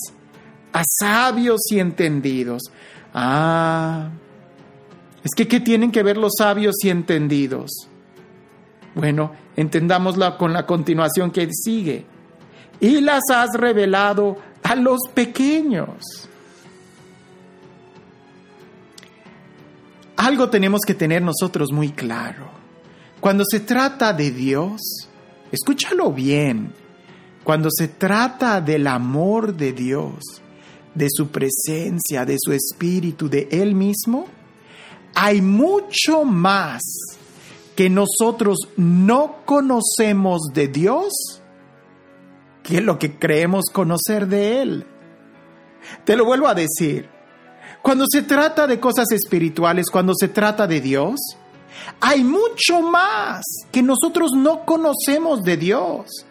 A 0.74 0.84
sabios 1.00 1.62
y 1.72 1.80
entendidos. 1.80 2.64
Ah, 3.14 4.10
es 5.24 5.32
que 5.34 5.48
¿qué 5.48 5.62
tienen 5.62 5.90
que 5.90 6.04
ver 6.04 6.18
los 6.18 6.34
sabios 6.38 6.76
y 6.84 6.90
entendidos? 6.90 7.88
Bueno, 8.98 9.32
entendámosla 9.56 10.38
con 10.38 10.54
la 10.54 10.66
continuación 10.66 11.30
que 11.30 11.48
sigue. 11.54 12.04
Y 12.80 13.00
las 13.02 13.22
has 13.32 13.54
revelado 13.54 14.38
a 14.64 14.76
los 14.76 14.98
pequeños. 15.14 16.28
Algo 20.16 20.50
tenemos 20.50 20.82
que 20.82 20.96
tener 20.96 21.22
nosotros 21.22 21.72
muy 21.72 21.92
claro. 21.92 22.50
Cuando 23.20 23.44
se 23.48 23.60
trata 23.60 24.14
de 24.14 24.32
Dios, 24.32 24.82
escúchalo 25.52 26.12
bien, 26.12 26.74
cuando 27.44 27.70
se 27.72 27.90
trata 27.90 28.62
del 28.62 28.88
amor 28.88 29.56
de 29.56 29.74
Dios, 29.74 30.24
de 30.96 31.08
su 31.12 31.28
presencia, 31.28 32.26
de 32.26 32.38
su 32.40 32.52
espíritu, 32.52 33.30
de 33.30 33.48
Él 33.52 33.76
mismo, 33.76 34.26
hay 35.14 35.40
mucho 35.42 36.24
más 36.24 36.82
que 37.78 37.92
nosotros 37.92 38.58
no 38.76 39.46
conocemos 39.46 40.42
de 40.52 40.68
Dios 40.68 41.14
que 42.64 42.82
lo 42.82 42.98
que 42.98 43.20
creemos 43.20 43.66
conocer 43.72 44.26
de 44.26 44.64
Él. 44.64 44.88
Te 46.04 46.16
lo 46.16 46.26
vuelvo 46.26 46.48
a 46.48 46.56
decir. 46.56 47.08
Cuando 47.84 48.06
se 48.12 48.24
trata 48.24 48.66
de 48.66 48.80
cosas 48.80 49.12
espirituales, 49.12 49.92
cuando 49.92 50.14
se 50.20 50.28
trata 50.28 50.66
de 50.66 50.82
Dios, 50.82 51.20
hay 52.02 52.24
mucho 52.24 52.82
más 52.82 53.46
que 53.72 53.84
nosotros 53.84 54.32
no 54.36 54.66
conocemos 54.66 55.44
de 55.44 55.58
Dios. 55.58 56.26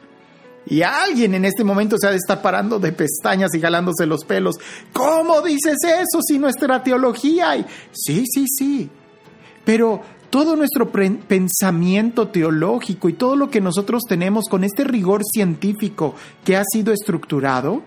Y 0.66 0.82
alguien 0.82 1.32
en 1.36 1.44
este 1.44 1.62
momento 1.62 1.96
se 1.96 2.08
ha 2.08 2.10
de 2.10 2.16
estar 2.16 2.42
parando 2.42 2.80
de 2.80 2.90
pestañas 2.90 3.54
y 3.54 3.60
jalándose 3.60 4.04
los 4.04 4.24
pelos. 4.24 4.56
¿Cómo 4.92 5.42
dices 5.42 5.76
eso 5.84 6.20
si 6.26 6.40
nuestra 6.40 6.82
teología 6.82 7.50
hay? 7.50 7.64
Sí, 7.92 8.24
sí, 8.26 8.46
sí. 8.48 8.90
Pero 9.64 10.00
todo 10.30 10.56
nuestro 10.56 10.90
pensamiento 10.90 12.28
teológico 12.28 13.08
y 13.08 13.14
todo 13.14 13.36
lo 13.36 13.50
que 13.50 13.60
nosotros 13.60 14.02
tenemos 14.08 14.46
con 14.48 14.64
este 14.64 14.84
rigor 14.84 15.22
científico 15.24 16.14
que 16.44 16.56
ha 16.56 16.62
sido 16.64 16.92
estructurado, 16.92 17.82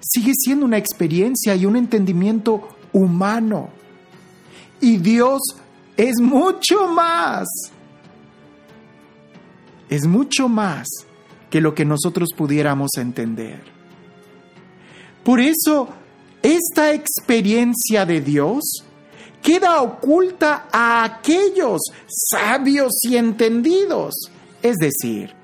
sigue 0.00 0.32
siendo 0.34 0.66
una 0.66 0.78
experiencia 0.78 1.54
y 1.54 1.66
un 1.66 1.76
entendimiento 1.76 2.68
humano. 2.92 3.70
Y 4.80 4.98
Dios 4.98 5.40
es 5.96 6.20
mucho 6.20 6.88
más. 6.88 7.46
Es 9.88 10.06
mucho 10.06 10.48
más 10.48 10.88
que 11.50 11.60
lo 11.60 11.74
que 11.74 11.84
nosotros 11.84 12.30
pudiéramos 12.36 12.90
entender. 12.96 13.62
Por 15.22 15.40
eso, 15.40 15.88
esta 16.42 16.92
experiencia 16.92 18.04
de 18.04 18.20
Dios 18.20 18.84
queda 19.44 19.82
oculta 19.82 20.68
a 20.72 21.04
aquellos 21.04 21.82
sabios 22.08 22.94
y 23.02 23.18
entendidos, 23.18 24.14
es 24.62 24.76
decir, 24.76 25.34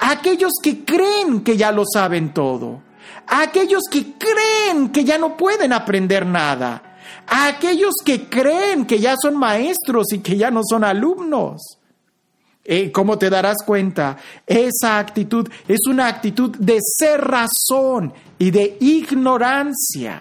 a 0.00 0.10
aquellos 0.10 0.54
que 0.60 0.84
creen 0.84 1.44
que 1.44 1.56
ya 1.56 1.70
lo 1.70 1.84
saben 1.86 2.34
todo, 2.34 2.82
a 3.28 3.42
aquellos 3.42 3.84
que 3.88 4.14
creen 4.18 4.90
que 4.90 5.04
ya 5.04 5.16
no 5.16 5.36
pueden 5.36 5.72
aprender 5.72 6.26
nada, 6.26 6.98
a 7.28 7.46
aquellos 7.46 7.94
que 8.04 8.28
creen 8.28 8.84
que 8.84 8.98
ya 8.98 9.14
son 9.16 9.36
maestros 9.36 10.12
y 10.12 10.18
que 10.18 10.36
ya 10.36 10.50
no 10.50 10.62
son 10.68 10.82
alumnos. 10.82 11.78
Eh, 12.64 12.90
¿Cómo 12.90 13.16
te 13.16 13.30
darás 13.30 13.58
cuenta? 13.64 14.16
Esa 14.44 14.98
actitud 14.98 15.48
es 15.68 15.86
una 15.88 16.08
actitud 16.08 16.50
de 16.56 16.80
ser 16.80 17.20
razón 17.20 18.12
y 18.40 18.50
de 18.50 18.76
ignorancia. 18.80 20.20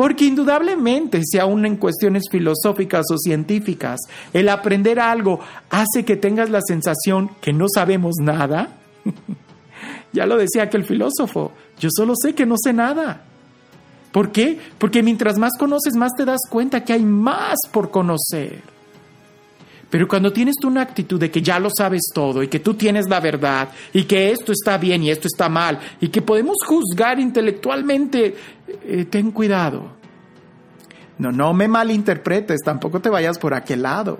Porque 0.00 0.24
indudablemente, 0.24 1.20
si 1.22 1.38
aún 1.38 1.66
en 1.66 1.76
cuestiones 1.76 2.22
filosóficas 2.30 3.04
o 3.12 3.18
científicas, 3.18 4.00
el 4.32 4.48
aprender 4.48 4.98
algo 4.98 5.40
hace 5.68 6.06
que 6.06 6.16
tengas 6.16 6.48
la 6.48 6.62
sensación 6.62 7.32
que 7.42 7.52
no 7.52 7.66
sabemos 7.68 8.14
nada, 8.18 8.78
ya 10.14 10.24
lo 10.24 10.38
decía 10.38 10.62
aquel 10.62 10.86
filósofo, 10.86 11.52
yo 11.78 11.90
solo 11.94 12.14
sé 12.16 12.34
que 12.34 12.46
no 12.46 12.54
sé 12.56 12.72
nada. 12.72 13.24
¿Por 14.10 14.32
qué? 14.32 14.58
Porque 14.78 15.02
mientras 15.02 15.36
más 15.36 15.52
conoces, 15.58 15.92
más 15.96 16.12
te 16.16 16.24
das 16.24 16.40
cuenta 16.48 16.82
que 16.82 16.94
hay 16.94 17.04
más 17.04 17.58
por 17.70 17.90
conocer. 17.90 18.62
Pero 19.90 20.06
cuando 20.06 20.32
tienes 20.32 20.54
tú 20.60 20.68
una 20.68 20.82
actitud 20.82 21.18
de 21.18 21.32
que 21.32 21.42
ya 21.42 21.58
lo 21.58 21.68
sabes 21.68 22.02
todo 22.14 22.44
y 22.44 22.48
que 22.48 22.60
tú 22.60 22.74
tienes 22.74 23.08
la 23.08 23.18
verdad 23.18 23.70
y 23.92 24.04
que 24.04 24.30
esto 24.30 24.52
está 24.52 24.78
bien 24.78 25.02
y 25.02 25.10
esto 25.10 25.26
está 25.26 25.48
mal 25.48 25.80
y 26.00 26.08
que 26.08 26.22
podemos 26.22 26.56
juzgar 26.64 27.18
intelectualmente, 27.18 28.36
eh, 28.84 29.04
ten 29.04 29.30
cuidado. 29.30 29.92
No, 31.18 31.32
no 31.32 31.52
me 31.52 31.68
malinterpretes, 31.68 32.60
tampoco 32.64 33.00
te 33.00 33.10
vayas 33.10 33.38
por 33.38 33.54
aquel 33.54 33.82
lado. 33.82 34.18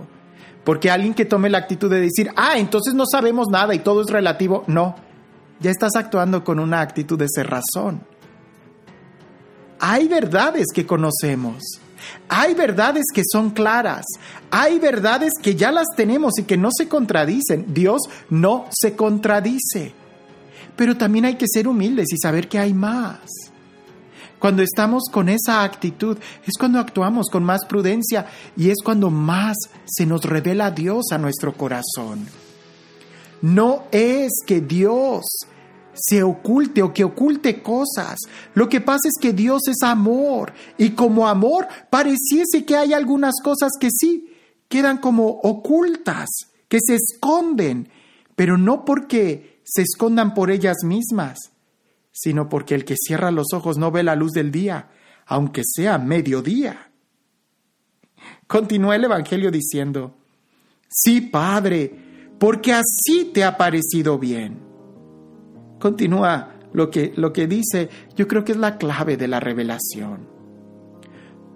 Porque 0.64 0.90
alguien 0.90 1.14
que 1.14 1.24
tome 1.24 1.48
la 1.48 1.58
actitud 1.58 1.90
de 1.90 2.00
decir, 2.00 2.30
ah, 2.36 2.58
entonces 2.58 2.94
no 2.94 3.04
sabemos 3.10 3.48
nada 3.48 3.74
y 3.74 3.78
todo 3.78 4.02
es 4.02 4.10
relativo, 4.10 4.64
no, 4.66 4.96
ya 5.60 5.70
estás 5.70 5.92
actuando 5.96 6.44
con 6.44 6.58
una 6.58 6.80
actitud 6.80 7.18
de 7.18 7.26
ser 7.28 7.48
razón. 7.48 8.02
Hay 9.78 10.08
verdades 10.08 10.66
que 10.74 10.84
conocemos 10.86 11.80
Hay 12.28 12.54
verdades 12.54 13.04
que 13.14 13.22
son 13.30 13.50
claras, 13.50 14.04
hay 14.50 14.78
verdades 14.78 15.32
que 15.42 15.54
ya 15.54 15.72
las 15.72 15.86
tenemos 15.96 16.38
y 16.38 16.44
que 16.44 16.56
no 16.56 16.70
se 16.70 16.88
contradicen. 16.88 17.72
Dios 17.72 18.02
no 18.28 18.66
se 18.70 18.94
contradice. 18.94 19.94
Pero 20.76 20.96
también 20.96 21.24
hay 21.24 21.34
que 21.36 21.46
ser 21.48 21.68
humildes 21.68 22.12
y 22.12 22.18
saber 22.18 22.48
que 22.48 22.58
hay 22.58 22.72
más. 22.72 23.49
Cuando 24.40 24.62
estamos 24.62 25.04
con 25.12 25.28
esa 25.28 25.62
actitud 25.62 26.16
es 26.46 26.56
cuando 26.58 26.80
actuamos 26.80 27.28
con 27.30 27.44
más 27.44 27.66
prudencia 27.66 28.26
y 28.56 28.70
es 28.70 28.78
cuando 28.82 29.10
más 29.10 29.56
se 29.84 30.06
nos 30.06 30.24
revela 30.24 30.70
Dios 30.70 31.12
a 31.12 31.18
nuestro 31.18 31.52
corazón. 31.52 32.26
No 33.42 33.84
es 33.92 34.30
que 34.46 34.62
Dios 34.62 35.26
se 35.94 36.22
oculte 36.22 36.82
o 36.82 36.94
que 36.94 37.04
oculte 37.04 37.62
cosas. 37.62 38.18
Lo 38.54 38.68
que 38.70 38.80
pasa 38.80 39.08
es 39.08 39.14
que 39.20 39.34
Dios 39.34 39.68
es 39.68 39.82
amor 39.82 40.54
y 40.78 40.90
como 40.90 41.28
amor 41.28 41.68
pareciese 41.90 42.64
que 42.64 42.76
hay 42.76 42.94
algunas 42.94 43.34
cosas 43.44 43.72
que 43.78 43.90
sí 43.90 44.34
quedan 44.68 44.98
como 44.98 45.28
ocultas, 45.42 46.28
que 46.68 46.78
se 46.82 46.94
esconden, 46.94 47.90
pero 48.36 48.56
no 48.56 48.86
porque 48.86 49.60
se 49.64 49.82
escondan 49.82 50.32
por 50.32 50.50
ellas 50.50 50.78
mismas, 50.82 51.49
sino 52.20 52.48
porque 52.48 52.74
el 52.74 52.84
que 52.84 52.96
cierra 52.96 53.30
los 53.30 53.52
ojos 53.52 53.78
no 53.78 53.90
ve 53.90 54.02
la 54.02 54.16
luz 54.16 54.32
del 54.32 54.50
día, 54.50 54.90
aunque 55.26 55.62
sea 55.64 55.98
mediodía. 55.98 56.90
Continúa 58.46 58.96
el 58.96 59.04
Evangelio 59.04 59.50
diciendo, 59.50 60.16
sí, 60.88 61.20
Padre, 61.20 61.94
porque 62.38 62.72
así 62.72 63.30
te 63.32 63.44
ha 63.44 63.56
parecido 63.56 64.18
bien 64.18 64.70
continúa 65.80 66.52
lo 66.72 66.88
que, 66.88 67.12
lo 67.16 67.32
que 67.32 67.48
dice, 67.48 67.88
yo 68.14 68.28
creo 68.28 68.44
que 68.44 68.52
es 68.52 68.58
la 68.58 68.78
clave 68.78 69.16
de 69.16 69.26
la 69.26 69.40
revelación. 69.40 70.28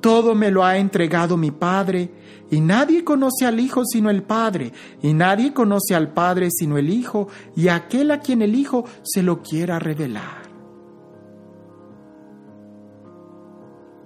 Todo 0.00 0.34
me 0.34 0.50
lo 0.50 0.64
ha 0.64 0.76
entregado 0.76 1.36
mi 1.36 1.52
Padre, 1.52 2.10
y 2.50 2.60
nadie 2.60 3.04
conoce 3.04 3.46
al 3.46 3.60
Hijo 3.60 3.84
sino 3.84 4.10
el 4.10 4.24
Padre, 4.24 4.72
y 5.00 5.14
nadie 5.14 5.54
conoce 5.54 5.94
al 5.94 6.12
Padre 6.12 6.48
sino 6.50 6.76
el 6.76 6.90
Hijo, 6.90 7.28
y 7.54 7.68
aquel 7.68 8.10
a 8.10 8.18
quien 8.18 8.42
el 8.42 8.56
Hijo 8.56 8.84
se 9.04 9.22
lo 9.22 9.40
quiera 9.42 9.78
revelar. 9.78 10.43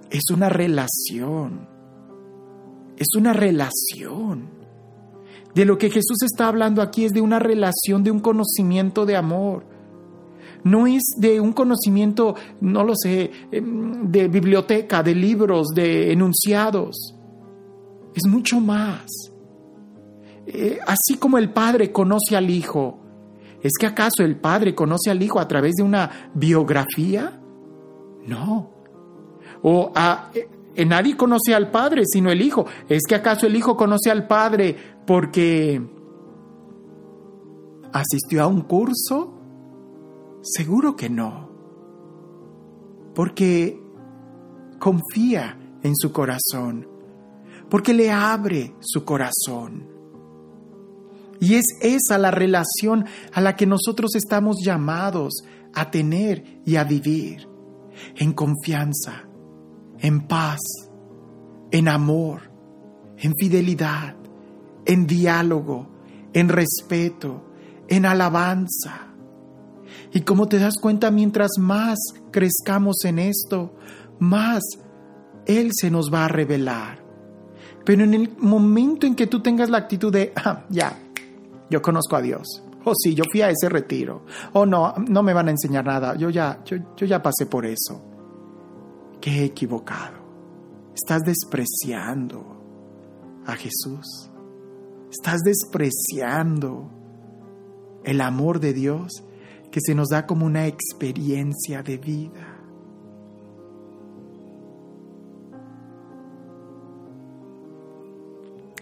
Es 0.09 0.23
una 0.33 0.49
relación, 0.49 1.67
es 2.97 3.07
una 3.15 3.33
relación. 3.33 4.57
De 5.53 5.65
lo 5.65 5.77
que 5.77 5.89
Jesús 5.89 6.21
está 6.23 6.47
hablando 6.47 6.81
aquí 6.81 7.05
es 7.05 7.11
de 7.11 7.21
una 7.21 7.39
relación, 7.39 8.03
de 8.03 8.11
un 8.11 8.19
conocimiento 8.19 9.05
de 9.05 9.15
amor 9.15 9.65
no 10.63 10.87
es 10.87 11.03
de 11.17 11.39
un 11.39 11.53
conocimiento, 11.53 12.35
no 12.61 12.83
lo 12.83 12.93
sé, 12.95 13.31
em, 13.51 14.11
de 14.11 14.27
biblioteca, 14.27 15.03
de 15.03 15.15
libros, 15.15 15.69
de 15.69 16.11
enunciados. 16.11 17.15
Es 18.13 18.27
mucho 18.27 18.59
más. 18.59 19.05
Eh, 20.45 20.79
así 20.85 21.17
como 21.17 21.37
el 21.37 21.51
Padre 21.51 21.91
conoce 21.91 22.35
al 22.35 22.49
Hijo, 22.49 22.99
¿es 23.61 23.73
que 23.79 23.85
acaso 23.85 24.23
el 24.23 24.37
Padre 24.37 24.73
conoce 24.73 25.11
al 25.11 25.21
Hijo 25.21 25.39
a 25.39 25.47
través 25.47 25.75
de 25.75 25.83
una 25.83 26.31
biografía? 26.33 27.39
No. 28.25 28.78
O 29.63 29.91
a, 29.95 30.31
eh, 30.33 30.85
nadie 30.85 31.17
conoce 31.17 31.53
al 31.53 31.71
Padre 31.71 32.03
sino 32.05 32.31
el 32.31 32.41
Hijo. 32.41 32.65
¿Es 32.87 33.03
que 33.07 33.15
acaso 33.15 33.47
el 33.47 33.55
Hijo 33.55 33.75
conoce 33.75 34.11
al 34.11 34.27
Padre 34.27 34.75
porque 35.05 35.81
asistió 37.91 38.43
a 38.43 38.47
un 38.47 38.61
curso? 38.61 39.33
Seguro 40.41 40.95
que 40.95 41.09
no. 41.09 41.49
Porque 43.13 43.81
confía 44.79 45.59
en 45.83 45.95
su 45.95 46.11
corazón. 46.11 46.87
Porque 47.69 47.93
le 47.93 48.11
abre 48.11 48.73
su 48.79 49.03
corazón. 49.03 49.87
Y 51.39 51.55
es 51.55 51.65
esa 51.81 52.17
la 52.17 52.31
relación 52.31 53.05
a 53.33 53.41
la 53.41 53.55
que 53.55 53.65
nosotros 53.65 54.15
estamos 54.15 54.57
llamados 54.63 55.43
a 55.73 55.91
tener 55.91 56.61
y 56.65 56.75
a 56.75 56.83
vivir. 56.83 57.47
En 58.15 58.33
confianza, 58.33 59.28
en 59.99 60.21
paz, 60.27 60.59
en 61.71 61.87
amor, 61.87 62.51
en 63.17 63.33
fidelidad, 63.35 64.15
en 64.85 65.05
diálogo, 65.05 65.89
en 66.33 66.49
respeto, 66.49 67.51
en 67.87 68.05
alabanza 68.05 69.09
y 70.11 70.21
como 70.21 70.47
te 70.47 70.59
das 70.59 70.75
cuenta, 70.81 71.11
mientras 71.11 71.51
más 71.59 71.97
crezcamos 72.31 73.03
en 73.05 73.19
esto, 73.19 73.75
más 74.19 74.61
Él 75.45 75.71
se 75.73 75.91
nos 75.91 76.11
va 76.11 76.25
a 76.25 76.27
revelar. 76.27 77.03
Pero 77.85 78.03
en 78.03 78.13
el 78.13 78.35
momento 78.37 79.05
en 79.05 79.15
que 79.15 79.27
tú 79.27 79.41
tengas 79.41 79.69
la 79.69 79.77
actitud 79.77 80.11
de, 80.11 80.33
ah, 80.35 80.65
ya, 80.69 80.97
yo 81.69 81.81
conozco 81.81 82.15
a 82.15 82.21
Dios. 82.21 82.63
O 82.85 82.91
oh, 82.91 82.93
sí, 82.95 83.13
yo 83.13 83.23
fui 83.31 83.41
a 83.41 83.49
ese 83.49 83.69
retiro. 83.69 84.25
O 84.53 84.61
oh, 84.61 84.65
no, 84.65 84.95
no 85.07 85.21
me 85.21 85.33
van 85.33 85.47
a 85.49 85.51
enseñar 85.51 85.85
nada. 85.85 86.15
Yo 86.15 86.29
ya, 86.29 86.61
yo, 86.65 86.77
yo 86.95 87.05
ya 87.05 87.21
pasé 87.21 87.45
por 87.45 87.65
eso. 87.65 88.08
Qué 89.21 89.43
equivocado. 89.43 90.17
Estás 90.95 91.23
despreciando 91.23 92.59
a 93.45 93.55
Jesús. 93.55 94.29
Estás 95.11 95.41
despreciando 95.41 96.89
el 98.03 98.21
amor 98.21 98.59
de 98.59 98.73
Dios 98.73 99.23
que 99.71 99.79
se 99.81 99.93
nos 99.95 100.09
da 100.09 100.25
como 100.25 100.45
una 100.45 100.67
experiencia 100.67 101.83
de 101.83 101.97
vida. 101.97 102.55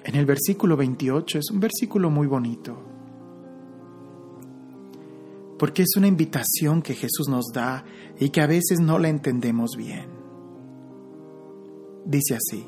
En 0.03 0.15
el 0.15 0.25
versículo 0.25 0.77
28 0.77 1.39
es 1.39 1.51
un 1.51 1.59
versículo 1.59 2.09
muy 2.09 2.27
bonito, 2.27 2.77
porque 5.59 5.81
es 5.81 5.97
una 5.97 6.07
invitación 6.07 6.81
que 6.81 6.93
Jesús 6.93 7.27
nos 7.27 7.47
da 7.53 7.83
y 8.17 8.29
que 8.29 8.41
a 8.41 8.47
veces 8.47 8.79
no 8.79 8.99
la 8.99 9.09
entendemos 9.09 9.71
bien. 9.77 10.16
Dice 12.07 12.35
así, 12.35 12.65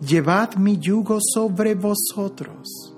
Llevad 0.00 0.56
mi 0.56 0.78
yugo 0.78 1.18
sobre 1.20 1.74
vosotros 1.74 2.96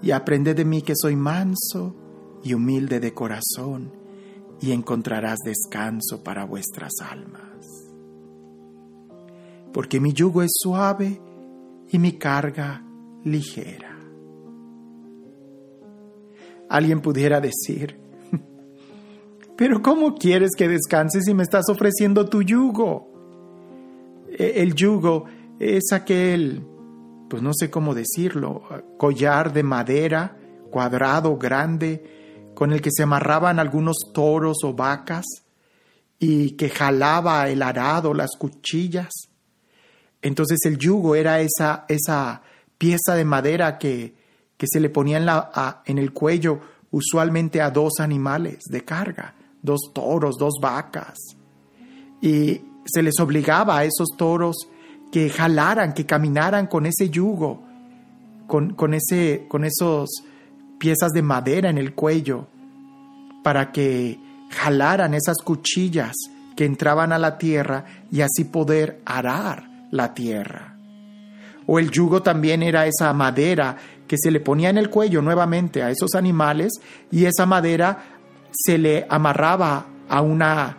y 0.00 0.10
aprended 0.10 0.56
de 0.56 0.64
mí 0.64 0.80
que 0.80 0.94
soy 0.96 1.16
manso 1.16 1.94
y 2.42 2.54
humilde 2.54 2.98
de 2.98 3.12
corazón, 3.12 3.92
y 4.60 4.72
encontrarás 4.72 5.38
descanso 5.44 6.22
para 6.24 6.44
vuestras 6.44 6.92
almas. 7.00 7.66
Porque 9.72 10.00
mi 10.00 10.14
yugo 10.14 10.42
es 10.42 10.50
suave 10.54 11.20
y 11.90 11.98
mi 11.98 12.12
carga 12.12 12.82
ligera. 13.24 13.98
Alguien 16.70 17.02
pudiera 17.02 17.40
decir, 17.40 18.00
pero 19.56 19.82
¿cómo 19.82 20.14
quieres 20.14 20.52
que 20.56 20.68
descanses 20.68 21.24
si 21.26 21.34
me 21.34 21.42
estás 21.42 21.68
ofreciendo 21.68 22.28
tu 22.28 22.42
yugo? 22.42 23.07
E, 24.38 24.62
el 24.62 24.74
yugo 24.74 25.24
es 25.58 25.92
aquel, 25.92 26.64
pues 27.28 27.42
no 27.42 27.50
sé 27.52 27.70
cómo 27.70 27.94
decirlo, 27.94 28.62
collar 28.96 29.52
de 29.52 29.64
madera, 29.64 30.36
cuadrado, 30.70 31.36
grande, 31.36 32.52
con 32.54 32.72
el 32.72 32.80
que 32.80 32.90
se 32.92 33.02
amarraban 33.02 33.58
algunos 33.58 33.96
toros 34.14 34.58
o 34.64 34.72
vacas 34.72 35.24
y 36.18 36.52
que 36.52 36.68
jalaba 36.68 37.48
el 37.48 37.62
arado, 37.62 38.14
las 38.14 38.30
cuchillas. 38.38 39.12
Entonces 40.22 40.58
el 40.64 40.78
yugo 40.78 41.14
era 41.14 41.40
esa, 41.40 41.84
esa 41.88 42.42
pieza 42.76 43.14
de 43.14 43.24
madera 43.24 43.78
que, 43.78 44.14
que 44.56 44.66
se 44.68 44.80
le 44.80 44.90
ponía 44.90 45.18
en, 45.18 45.26
la, 45.26 45.82
en 45.84 45.98
el 45.98 46.12
cuello 46.12 46.60
usualmente 46.90 47.60
a 47.60 47.70
dos 47.70 47.94
animales 48.00 48.64
de 48.70 48.84
carga, 48.84 49.34
dos 49.62 49.92
toros, 49.94 50.36
dos 50.38 50.54
vacas. 50.60 51.18
Y 52.20 52.60
se 52.92 53.02
les 53.02 53.18
obligaba 53.20 53.78
a 53.78 53.84
esos 53.84 54.08
toros 54.16 54.56
que 55.12 55.30
jalaran, 55.30 55.92
que 55.92 56.06
caminaran 56.06 56.66
con 56.66 56.86
ese 56.86 57.10
yugo, 57.10 57.62
con, 58.46 58.74
con, 58.74 58.94
ese, 58.94 59.46
con 59.48 59.64
esos 59.64 60.08
piezas 60.78 61.12
de 61.12 61.22
madera 61.22 61.70
en 61.70 61.78
el 61.78 61.94
cuello 61.94 62.46
para 63.42 63.72
que 63.72 64.18
jalaran 64.50 65.14
esas 65.14 65.38
cuchillas 65.38 66.14
que 66.56 66.64
entraban 66.64 67.12
a 67.12 67.18
la 67.18 67.38
tierra 67.38 67.84
y 68.10 68.20
así 68.20 68.44
poder 68.44 69.00
arar 69.04 69.68
la 69.90 70.14
tierra. 70.14 70.76
O 71.66 71.78
el 71.78 71.90
yugo 71.90 72.22
también 72.22 72.62
era 72.62 72.86
esa 72.86 73.12
madera 73.12 73.76
que 74.06 74.16
se 74.18 74.30
le 74.30 74.40
ponía 74.40 74.70
en 74.70 74.78
el 74.78 74.90
cuello 74.90 75.20
nuevamente 75.20 75.82
a 75.82 75.90
esos 75.90 76.14
animales 76.14 76.72
y 77.10 77.26
esa 77.26 77.46
madera 77.46 77.98
se 78.50 78.78
le 78.78 79.06
amarraba 79.08 79.86
a 80.08 80.22
una 80.22 80.76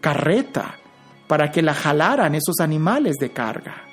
carreta 0.00 0.79
para 1.30 1.52
que 1.52 1.62
la 1.62 1.74
jalaran 1.74 2.34
esos 2.34 2.58
animales 2.58 3.14
de 3.14 3.30
carga. 3.30 3.84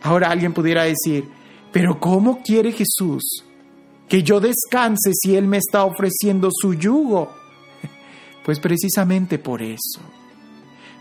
Ahora 0.00 0.30
alguien 0.30 0.54
pudiera 0.54 0.84
decir, 0.84 1.28
pero 1.72 1.98
¿cómo 1.98 2.40
quiere 2.40 2.70
Jesús 2.70 3.44
que 4.08 4.22
yo 4.22 4.38
descanse 4.38 5.10
si 5.12 5.34
Él 5.34 5.48
me 5.48 5.56
está 5.56 5.84
ofreciendo 5.84 6.50
su 6.52 6.74
yugo? 6.74 7.32
Pues 8.44 8.60
precisamente 8.60 9.38
por 9.38 9.60
eso, 9.60 10.00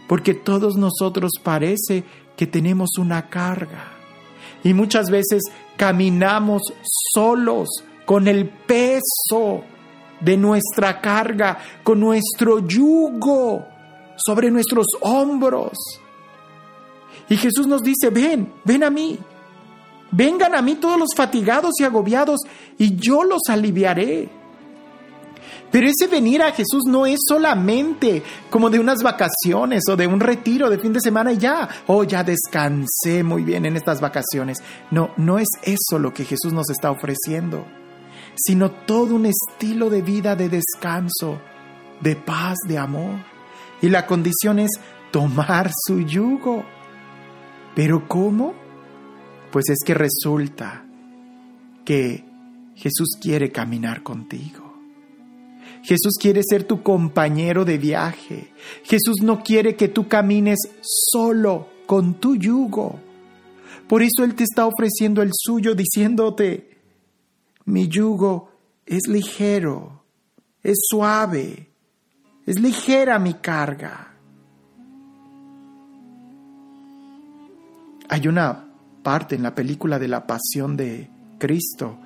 porque 0.07 0.35
todos 0.35 0.75
nosotros 0.77 1.31
parece 1.43 2.03
que 2.35 2.45
tenemos 2.47 2.97
una 2.99 3.29
carga. 3.29 3.93
Y 4.63 4.73
muchas 4.73 5.09
veces 5.09 5.43
caminamos 5.75 6.61
solos 7.13 7.69
con 8.05 8.27
el 8.27 8.47
peso 8.49 9.63
de 10.19 10.37
nuestra 10.37 11.01
carga, 11.01 11.57
con 11.83 11.99
nuestro 11.99 12.59
yugo 12.67 13.70
sobre 14.25 14.51
nuestros 14.51 14.87
hombros. 15.01 15.77
Y 17.29 17.37
Jesús 17.37 17.67
nos 17.67 17.81
dice, 17.81 18.09
ven, 18.09 18.51
ven 18.63 18.83
a 18.83 18.89
mí. 18.89 19.17
Vengan 20.11 20.55
a 20.55 20.61
mí 20.61 20.75
todos 20.75 20.99
los 20.99 21.09
fatigados 21.15 21.71
y 21.79 21.83
agobiados, 21.83 22.41
y 22.77 22.95
yo 22.97 23.23
los 23.23 23.43
aliviaré. 23.47 24.29
Pero 25.71 25.87
ese 25.87 26.07
venir 26.07 26.41
a 26.41 26.51
Jesús 26.51 26.83
no 26.85 27.05
es 27.05 27.19
solamente 27.25 28.21
como 28.49 28.69
de 28.69 28.79
unas 28.79 29.01
vacaciones 29.01 29.83
o 29.89 29.95
de 29.95 30.05
un 30.05 30.19
retiro 30.19 30.69
de 30.69 30.77
fin 30.77 30.91
de 30.91 30.99
semana 30.99 31.31
y 31.31 31.37
ya, 31.37 31.67
oh, 31.87 32.03
ya 32.03 32.25
descansé 32.25 33.23
muy 33.23 33.43
bien 33.43 33.65
en 33.65 33.77
estas 33.77 34.01
vacaciones. 34.01 34.57
No, 34.91 35.11
no 35.15 35.39
es 35.39 35.47
eso 35.63 35.97
lo 35.97 36.13
que 36.13 36.25
Jesús 36.25 36.51
nos 36.51 36.69
está 36.69 36.91
ofreciendo, 36.91 37.65
sino 38.35 38.69
todo 38.69 39.15
un 39.15 39.27
estilo 39.27 39.89
de 39.89 40.01
vida 40.01 40.35
de 40.35 40.49
descanso, 40.49 41.39
de 42.01 42.17
paz, 42.17 42.57
de 42.67 42.77
amor. 42.77 43.31
Y 43.81 43.89
la 43.89 44.05
condición 44.05 44.59
es 44.59 44.71
tomar 45.11 45.71
su 45.85 46.01
yugo. 46.01 46.63
¿Pero 47.75 48.07
cómo? 48.07 48.53
Pues 49.51 49.69
es 49.69 49.79
que 49.85 49.93
resulta 49.93 50.85
que 51.83 52.25
Jesús 52.75 53.17
quiere 53.21 53.51
caminar 53.51 54.03
contigo. 54.03 54.71
Jesús 55.83 56.17
quiere 56.19 56.41
ser 56.43 56.63
tu 56.63 56.83
compañero 56.83 57.65
de 57.65 57.77
viaje. 57.77 58.53
Jesús 58.83 59.17
no 59.23 59.43
quiere 59.43 59.75
que 59.75 59.87
tú 59.87 60.07
camines 60.07 60.59
solo 60.81 61.67
con 61.87 62.15
tu 62.15 62.35
yugo. 62.35 62.99
Por 63.87 64.03
eso 64.03 64.23
Él 64.23 64.35
te 64.35 64.43
está 64.43 64.65
ofreciendo 64.67 65.21
el 65.21 65.31
suyo 65.33 65.75
diciéndote, 65.75 66.77
mi 67.65 67.87
yugo 67.87 68.51
es 68.85 69.07
ligero, 69.07 70.03
es 70.63 70.77
suave, 70.89 71.70
es 72.45 72.59
ligera 72.59 73.19
mi 73.19 73.35
carga. 73.35 74.13
Hay 78.09 78.27
una 78.27 78.67
parte 79.03 79.35
en 79.35 79.43
la 79.43 79.55
película 79.55 79.97
de 79.99 80.07
la 80.07 80.27
pasión 80.27 80.75
de 80.75 81.09
Cristo 81.37 81.97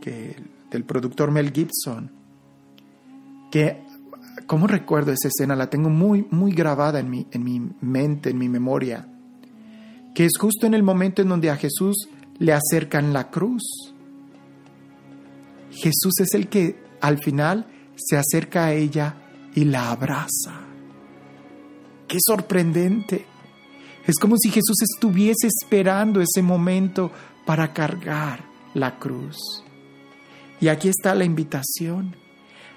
que, 0.00 0.36
del 0.70 0.84
productor 0.84 1.30
Mel 1.30 1.52
Gibson 1.52 2.24
que, 3.54 3.84
¿cómo 4.46 4.66
recuerdo 4.66 5.12
esa 5.12 5.28
escena? 5.28 5.54
La 5.54 5.70
tengo 5.70 5.88
muy, 5.88 6.26
muy 6.30 6.50
grabada 6.50 6.98
en 6.98 7.08
mi, 7.08 7.28
en 7.30 7.44
mi 7.44 7.70
mente, 7.80 8.30
en 8.30 8.38
mi 8.38 8.48
memoria, 8.48 9.06
que 10.12 10.24
es 10.24 10.32
justo 10.36 10.66
en 10.66 10.74
el 10.74 10.82
momento 10.82 11.22
en 11.22 11.28
donde 11.28 11.50
a 11.50 11.56
Jesús 11.56 12.08
le 12.38 12.52
acercan 12.52 13.12
la 13.12 13.30
cruz. 13.30 13.94
Jesús 15.70 16.14
es 16.18 16.34
el 16.34 16.48
que 16.48 16.82
al 17.00 17.18
final 17.18 17.66
se 17.94 18.16
acerca 18.16 18.64
a 18.64 18.72
ella 18.72 19.14
y 19.54 19.64
la 19.64 19.90
abraza. 19.90 20.60
Qué 22.08 22.18
sorprendente. 22.20 23.26
Es 24.06 24.16
como 24.16 24.36
si 24.36 24.50
Jesús 24.50 24.82
estuviese 24.82 25.46
esperando 25.46 26.20
ese 26.20 26.42
momento 26.42 27.10
para 27.46 27.72
cargar 27.72 28.44
la 28.74 28.98
cruz. 28.98 29.64
Y 30.60 30.68
aquí 30.68 30.88
está 30.88 31.14
la 31.14 31.24
invitación. 31.24 32.16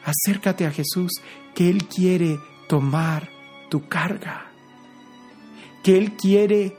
Acércate 0.05 0.65
a 0.65 0.71
Jesús, 0.71 1.11
que 1.53 1.69
Él 1.69 1.85
quiere 1.87 2.39
tomar 2.67 3.29
tu 3.69 3.87
carga, 3.87 4.51
que 5.83 5.97
Él 5.97 6.13
quiere 6.13 6.77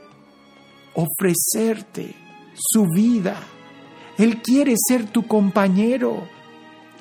ofrecerte 0.93 2.15
su 2.55 2.87
vida. 2.87 3.37
Él 4.17 4.41
quiere 4.41 4.73
ser 4.87 5.05
tu 5.11 5.27
compañero. 5.27 6.27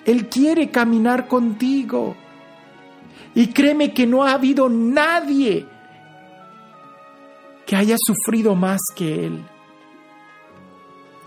Él 0.04 0.28
quiere 0.28 0.70
caminar 0.70 1.28
contigo. 1.28 2.14
Y 3.38 3.46
créeme 3.52 3.94
que 3.94 4.04
no 4.04 4.24
ha 4.24 4.32
habido 4.32 4.68
nadie 4.68 5.64
que 7.64 7.76
haya 7.76 7.94
sufrido 7.96 8.56
más 8.56 8.80
que 8.96 9.26
Él. 9.26 9.46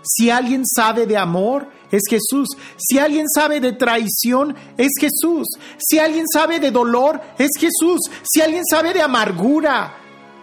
Si 0.02 0.28
alguien 0.28 0.62
sabe 0.66 1.06
de 1.06 1.16
amor, 1.16 1.70
es 1.90 2.02
Jesús. 2.06 2.48
Si 2.76 2.98
alguien 2.98 3.30
sabe 3.34 3.60
de 3.60 3.72
traición, 3.72 4.54
es 4.76 4.90
Jesús. 5.00 5.48
Si 5.78 5.98
alguien 5.98 6.26
sabe 6.30 6.60
de 6.60 6.70
dolor, 6.70 7.18
es 7.38 7.52
Jesús. 7.58 8.00
Si 8.22 8.42
alguien 8.42 8.64
sabe 8.70 8.92
de 8.92 9.00
amargura, 9.00 9.96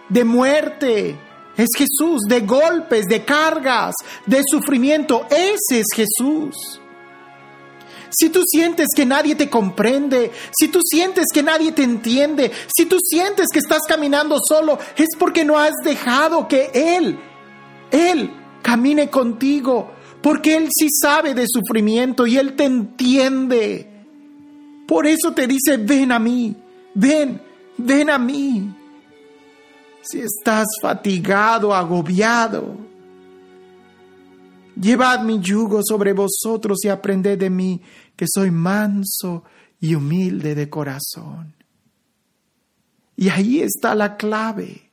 de 0.08 0.24
muerte, 0.24 1.16
es 1.56 1.68
Jesús. 1.76 2.22
De 2.26 2.40
golpes, 2.40 3.06
de 3.06 3.24
cargas, 3.24 3.94
de 4.26 4.42
sufrimiento, 4.44 5.24
ese 5.30 5.78
es 5.78 5.86
Jesús. 5.94 6.80
Si 8.10 8.28
tú 8.30 8.42
sientes 8.46 8.88
que 8.94 9.06
nadie 9.06 9.34
te 9.34 9.48
comprende, 9.48 10.30
si 10.56 10.68
tú 10.68 10.80
sientes 10.84 11.26
que 11.32 11.42
nadie 11.42 11.72
te 11.72 11.82
entiende, 11.82 12.50
si 12.74 12.86
tú 12.86 12.96
sientes 13.02 13.46
que 13.52 13.60
estás 13.60 13.80
caminando 13.88 14.38
solo, 14.46 14.78
es 14.96 15.08
porque 15.18 15.44
no 15.44 15.58
has 15.58 15.74
dejado 15.84 16.48
que 16.48 16.70
Él, 16.74 17.18
Él 17.90 18.30
camine 18.62 19.10
contigo, 19.10 19.92
porque 20.22 20.56
Él 20.56 20.68
sí 20.76 20.88
sabe 20.90 21.34
de 21.34 21.46
sufrimiento 21.48 22.26
y 22.26 22.36
Él 22.36 22.56
te 22.56 22.64
entiende. 22.64 23.86
Por 24.86 25.06
eso 25.06 25.32
te 25.32 25.46
dice, 25.46 25.76
ven 25.76 26.10
a 26.10 26.18
mí, 26.18 26.56
ven, 26.94 27.40
ven 27.76 28.10
a 28.10 28.18
mí. 28.18 28.74
Si 30.02 30.18
estás 30.18 30.66
fatigado, 30.80 31.74
agobiado, 31.74 32.89
Llevad 34.80 35.24
mi 35.24 35.40
yugo 35.40 35.80
sobre 35.84 36.14
vosotros 36.14 36.78
y 36.84 36.88
aprended 36.88 37.38
de 37.38 37.50
mí, 37.50 37.82
que 38.16 38.24
soy 38.32 38.50
manso 38.50 39.44
y 39.78 39.94
humilde 39.94 40.54
de 40.54 40.70
corazón. 40.70 41.54
Y 43.14 43.28
ahí 43.28 43.60
está 43.60 43.94
la 43.94 44.16
clave, 44.16 44.90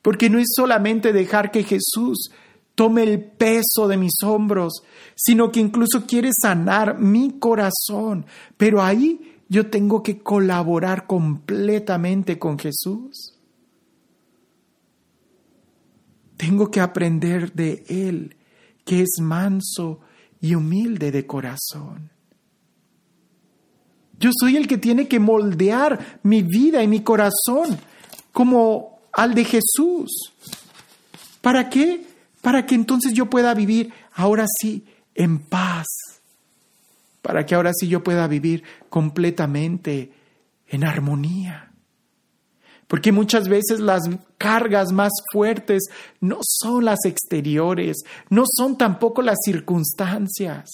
porque 0.00 0.30
no 0.30 0.38
es 0.38 0.48
solamente 0.54 1.12
dejar 1.12 1.50
que 1.50 1.64
Jesús 1.64 2.30
tome 2.74 3.02
el 3.02 3.22
peso 3.22 3.88
de 3.88 3.98
mis 3.98 4.22
hombros, 4.24 4.82
sino 5.14 5.52
que 5.52 5.60
incluso 5.60 6.06
quiere 6.06 6.30
sanar 6.32 6.98
mi 6.98 7.38
corazón, 7.38 8.24
pero 8.56 8.80
ahí 8.82 9.36
yo 9.50 9.68
tengo 9.68 10.02
que 10.02 10.20
colaborar 10.20 11.06
completamente 11.06 12.38
con 12.38 12.58
Jesús. 12.58 13.34
Tengo 16.38 16.70
que 16.70 16.80
aprender 16.80 17.52
de 17.52 17.84
Él 17.88 18.37
que 18.88 19.02
es 19.02 19.20
manso 19.20 20.00
y 20.40 20.54
humilde 20.54 21.12
de 21.12 21.26
corazón. 21.26 22.10
Yo 24.18 24.30
soy 24.32 24.56
el 24.56 24.66
que 24.66 24.78
tiene 24.78 25.06
que 25.06 25.20
moldear 25.20 26.20
mi 26.22 26.40
vida 26.40 26.82
y 26.82 26.88
mi 26.88 27.02
corazón 27.02 27.78
como 28.32 29.00
al 29.12 29.34
de 29.34 29.44
Jesús. 29.44 30.32
¿Para 31.42 31.68
qué? 31.68 32.06
Para 32.40 32.64
que 32.64 32.76
entonces 32.76 33.12
yo 33.12 33.28
pueda 33.28 33.52
vivir 33.52 33.92
ahora 34.14 34.46
sí 34.58 34.86
en 35.14 35.38
paz. 35.38 35.86
Para 37.20 37.44
que 37.44 37.56
ahora 37.56 37.72
sí 37.78 37.88
yo 37.88 38.02
pueda 38.02 38.26
vivir 38.26 38.62
completamente 38.88 40.14
en 40.66 40.82
armonía. 40.82 41.67
Porque 42.88 43.12
muchas 43.12 43.48
veces 43.48 43.80
las 43.80 44.08
cargas 44.38 44.92
más 44.92 45.12
fuertes 45.30 45.84
no 46.20 46.38
son 46.42 46.86
las 46.86 47.04
exteriores, 47.04 47.98
no 48.30 48.44
son 48.50 48.78
tampoco 48.78 49.20
las 49.20 49.36
circunstancias, 49.44 50.70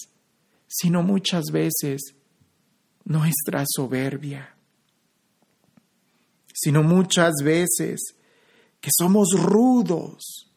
sino 0.65 1.03
muchas 1.03 1.45
veces 1.51 2.15
nuestra 3.03 3.65
soberbia, 3.67 4.55
sino 6.53 6.83
muchas 6.83 7.33
veces 7.43 8.15
que 8.79 8.89
somos 8.97 9.31
rudos. 9.37 10.49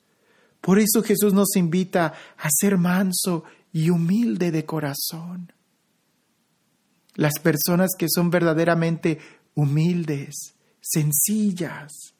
Por 0.60 0.78
eso 0.78 1.02
Jesús 1.02 1.34
nos 1.34 1.56
invita 1.56 2.14
a 2.36 2.48
ser 2.50 2.78
manso 2.78 3.42
y 3.72 3.90
humilde 3.90 4.52
de 4.52 4.64
corazón. 4.64 5.52
Las 7.14 7.40
personas 7.40 7.90
que 7.98 8.06
son 8.08 8.30
verdaderamente 8.30 9.18
humildes, 9.56 10.54
sencillas, 10.80 12.14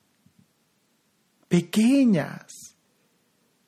pequeñas, 1.49 2.77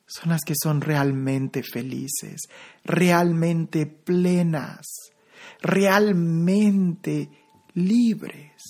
son 0.05 0.29
las 0.29 0.41
que 0.41 0.53
son 0.61 0.81
realmente 0.81 1.63
felices, 1.63 2.41
realmente 2.83 3.85
plenas, 3.85 4.85
realmente 5.61 7.29
libres. 7.73 8.61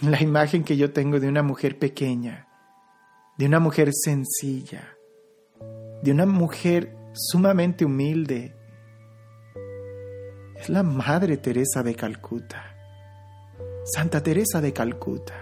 La 0.00 0.20
imagen 0.20 0.64
que 0.64 0.76
yo 0.76 0.92
tengo 0.92 1.20
de 1.20 1.28
una 1.28 1.42
mujer 1.42 1.78
pequeña, 1.78 2.48
de 3.38 3.46
una 3.46 3.60
mujer 3.60 3.90
sencilla, 3.92 4.96
de 6.02 6.10
una 6.10 6.26
mujer 6.26 6.96
sumamente 7.14 7.84
humilde, 7.84 8.53
es 10.64 10.70
la 10.70 10.82
Madre 10.82 11.36
Teresa 11.36 11.82
de 11.82 11.94
Calcuta, 11.94 12.74
Santa 13.84 14.22
Teresa 14.22 14.62
de 14.62 14.72
Calcuta. 14.72 15.34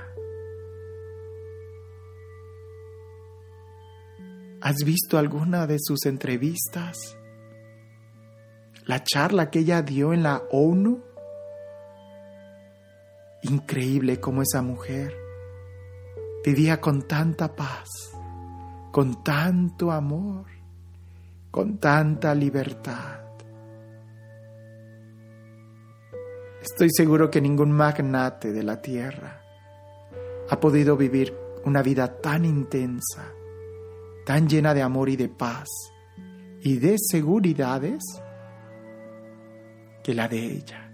¿Has 4.60 4.78
visto 4.84 5.18
alguna 5.18 5.68
de 5.68 5.76
sus 5.80 6.06
entrevistas? 6.06 7.16
La 8.86 9.04
charla 9.04 9.48
que 9.48 9.60
ella 9.60 9.82
dio 9.82 10.12
en 10.12 10.24
la 10.24 10.42
ONU. 10.50 11.00
Increíble 13.42 14.18
cómo 14.18 14.42
esa 14.42 14.60
mujer 14.60 15.14
vivía 16.44 16.80
con 16.80 17.06
tanta 17.06 17.54
paz, 17.54 17.88
con 18.90 19.22
tanto 19.22 19.92
amor, 19.92 20.46
con 21.52 21.78
tanta 21.78 22.34
libertad. 22.34 23.31
Estoy 26.62 26.90
seguro 26.90 27.28
que 27.28 27.40
ningún 27.40 27.72
magnate 27.72 28.52
de 28.52 28.62
la 28.62 28.80
tierra 28.80 29.42
ha 30.48 30.60
podido 30.60 30.96
vivir 30.96 31.36
una 31.64 31.82
vida 31.82 32.20
tan 32.20 32.44
intensa, 32.44 33.32
tan 34.24 34.48
llena 34.48 34.72
de 34.72 34.82
amor 34.82 35.08
y 35.08 35.16
de 35.16 35.28
paz 35.28 35.68
y 36.60 36.76
de 36.76 36.96
seguridades 36.98 38.00
que 40.04 40.14
la 40.14 40.28
de 40.28 40.38
ella. 40.38 40.88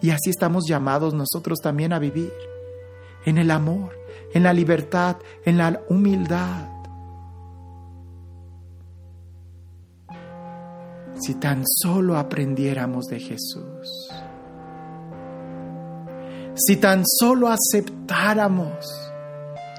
Y 0.00 0.10
así 0.10 0.30
estamos 0.30 0.64
llamados 0.68 1.12
nosotros 1.12 1.58
también 1.60 1.92
a 1.92 1.98
vivir, 1.98 2.32
en 3.24 3.38
el 3.38 3.50
amor, 3.50 3.98
en 4.32 4.44
la 4.44 4.52
libertad, 4.52 5.16
en 5.44 5.58
la 5.58 5.82
humildad. 5.88 6.73
Si 11.24 11.36
tan 11.36 11.62
solo 11.64 12.18
aprendiéramos 12.18 13.06
de 13.06 13.18
Jesús, 13.18 14.10
si 16.54 16.76
tan 16.76 17.02
solo 17.06 17.48
aceptáramos 17.48 18.84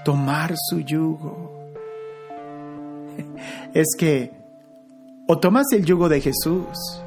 tomar 0.04 0.56
su 0.70 0.80
yugo, 0.80 1.70
es 3.76 3.88
que 3.96 4.32
o 5.28 5.38
tomas 5.38 5.68
el 5.74 5.86
yugo 5.86 6.10
de 6.10 6.22
Jesús, 6.22 7.04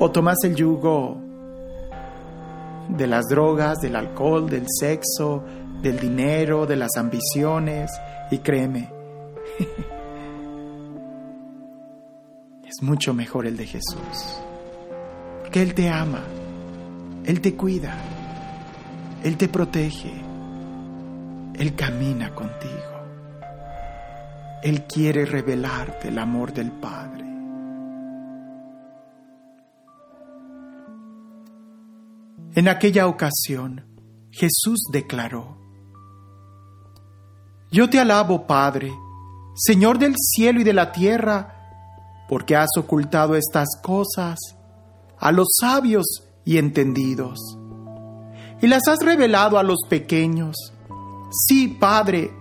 o 0.00 0.10
tomas 0.10 0.38
el 0.42 0.56
yugo 0.56 1.20
de 2.88 3.06
las 3.06 3.26
drogas, 3.28 3.78
del 3.78 3.94
alcohol, 3.94 4.50
del 4.50 4.66
sexo, 4.68 5.44
del 5.80 6.00
dinero, 6.00 6.66
de 6.66 6.74
las 6.74 6.96
ambiciones. 6.96 7.90
Y 8.32 8.38
créeme, 8.38 8.90
es 12.76 12.82
mucho 12.82 13.14
mejor 13.14 13.46
el 13.46 13.56
de 13.56 13.66
Jesús. 13.66 14.38
Porque 15.40 15.62
Él 15.62 15.74
te 15.74 15.88
ama, 15.88 16.22
Él 17.24 17.40
te 17.40 17.54
cuida, 17.54 17.96
Él 19.24 19.38
te 19.38 19.48
protege, 19.48 20.12
Él 21.54 21.74
camina 21.74 22.34
contigo. 22.34 22.72
Él 24.62 24.82
quiere 24.84 25.24
revelarte 25.24 26.08
el 26.08 26.18
amor 26.18 26.52
del 26.52 26.70
Padre. 26.70 27.24
En 32.54 32.68
aquella 32.68 33.06
ocasión, 33.06 33.86
Jesús 34.30 34.82
declaró, 34.92 35.56
Yo 37.70 37.88
te 37.88 38.00
alabo, 38.00 38.46
Padre, 38.46 38.92
Señor 39.54 39.98
del 39.98 40.14
cielo 40.16 40.60
y 40.60 40.64
de 40.64 40.72
la 40.74 40.92
tierra, 40.92 41.55
porque 42.28 42.56
has 42.56 42.70
ocultado 42.76 43.36
estas 43.36 43.68
cosas 43.82 44.38
a 45.18 45.32
los 45.32 45.48
sabios 45.60 46.06
y 46.44 46.58
entendidos, 46.58 47.58
y 48.60 48.66
las 48.66 48.88
has 48.88 49.00
revelado 49.00 49.58
a 49.58 49.62
los 49.62 49.80
pequeños. 49.88 50.56
Sí, 51.46 51.68
Padre, 51.68 52.32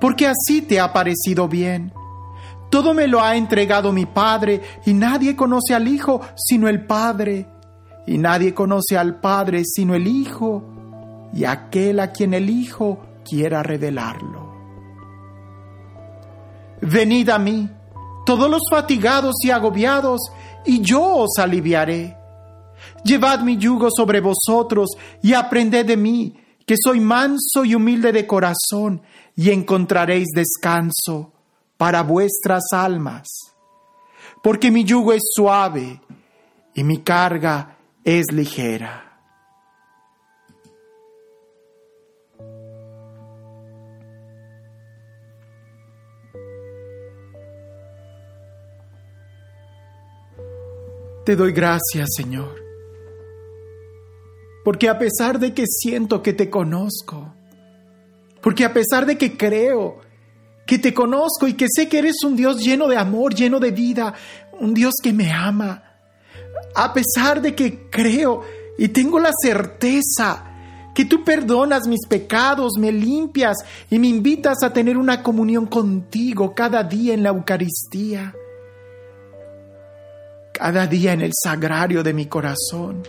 porque 0.00 0.26
así 0.26 0.62
te 0.62 0.80
ha 0.80 0.92
parecido 0.92 1.48
bien. 1.48 1.92
Todo 2.70 2.94
me 2.94 3.06
lo 3.06 3.20
ha 3.20 3.36
entregado 3.36 3.92
mi 3.92 4.06
Padre, 4.06 4.62
y 4.86 4.94
nadie 4.94 5.36
conoce 5.36 5.74
al 5.74 5.86
Hijo 5.88 6.20
sino 6.36 6.68
el 6.68 6.86
Padre 6.86 7.46
y 8.06 8.18
nadie 8.18 8.54
conoce 8.54 8.96
al 8.98 9.20
Padre 9.20 9.62
sino 9.64 9.94
el 9.94 10.06
Hijo, 10.06 10.64
y 11.32 11.44
aquel 11.44 12.00
a 12.00 12.12
quien 12.12 12.34
el 12.34 12.50
Hijo 12.50 13.00
quiera 13.24 13.62
revelarlo. 13.62 14.52
Venid 16.80 17.30
a 17.30 17.38
mí, 17.38 17.70
todos 18.24 18.50
los 18.50 18.62
fatigados 18.70 19.36
y 19.42 19.50
agobiados, 19.50 20.20
y 20.64 20.80
yo 20.80 21.02
os 21.02 21.38
aliviaré. 21.38 22.16
Llevad 23.04 23.40
mi 23.40 23.56
yugo 23.56 23.88
sobre 23.94 24.20
vosotros 24.20 24.90
y 25.22 25.34
aprended 25.34 25.86
de 25.86 25.96
mí, 25.96 26.36
que 26.66 26.76
soy 26.82 27.00
manso 27.00 27.64
y 27.64 27.74
humilde 27.74 28.12
de 28.12 28.26
corazón, 28.26 29.02
y 29.34 29.50
encontraréis 29.50 30.28
descanso 30.34 31.32
para 31.76 32.02
vuestras 32.02 32.64
almas. 32.72 33.28
Porque 34.42 34.70
mi 34.70 34.84
yugo 34.84 35.12
es 35.12 35.22
suave 35.34 36.00
y 36.74 36.84
mi 36.84 36.98
carga 36.98 37.78
es 38.04 38.30
ligera. 38.32 39.11
Te 51.24 51.36
doy 51.36 51.52
gracias, 51.52 52.10
Señor, 52.16 52.60
porque 54.64 54.88
a 54.88 54.98
pesar 54.98 55.38
de 55.38 55.54
que 55.54 55.66
siento 55.68 56.20
que 56.20 56.32
te 56.32 56.50
conozco, 56.50 57.32
porque 58.40 58.64
a 58.64 58.72
pesar 58.72 59.06
de 59.06 59.16
que 59.16 59.36
creo 59.36 60.00
que 60.66 60.80
te 60.80 60.92
conozco 60.92 61.46
y 61.46 61.54
que 61.54 61.66
sé 61.72 61.88
que 61.88 61.98
eres 61.98 62.24
un 62.24 62.34
Dios 62.34 62.60
lleno 62.60 62.88
de 62.88 62.96
amor, 62.96 63.34
lleno 63.34 63.60
de 63.60 63.70
vida, 63.70 64.14
un 64.58 64.74
Dios 64.74 64.94
que 65.00 65.12
me 65.12 65.30
ama, 65.30 65.84
a 66.74 66.92
pesar 66.92 67.40
de 67.40 67.54
que 67.54 67.88
creo 67.88 68.42
y 68.76 68.88
tengo 68.88 69.20
la 69.20 69.30
certeza 69.40 70.48
que 70.92 71.04
tú 71.04 71.22
perdonas 71.22 71.86
mis 71.86 72.04
pecados, 72.08 72.72
me 72.78 72.90
limpias 72.90 73.58
y 73.88 74.00
me 74.00 74.08
invitas 74.08 74.64
a 74.64 74.72
tener 74.72 74.96
una 74.96 75.22
comunión 75.22 75.66
contigo 75.66 76.52
cada 76.52 76.82
día 76.82 77.14
en 77.14 77.22
la 77.22 77.28
Eucaristía, 77.28 78.34
cada 80.52 80.86
día 80.86 81.12
en 81.12 81.20
el 81.20 81.32
sagrario 81.34 82.02
de 82.02 82.14
mi 82.14 82.26
corazón. 82.26 83.02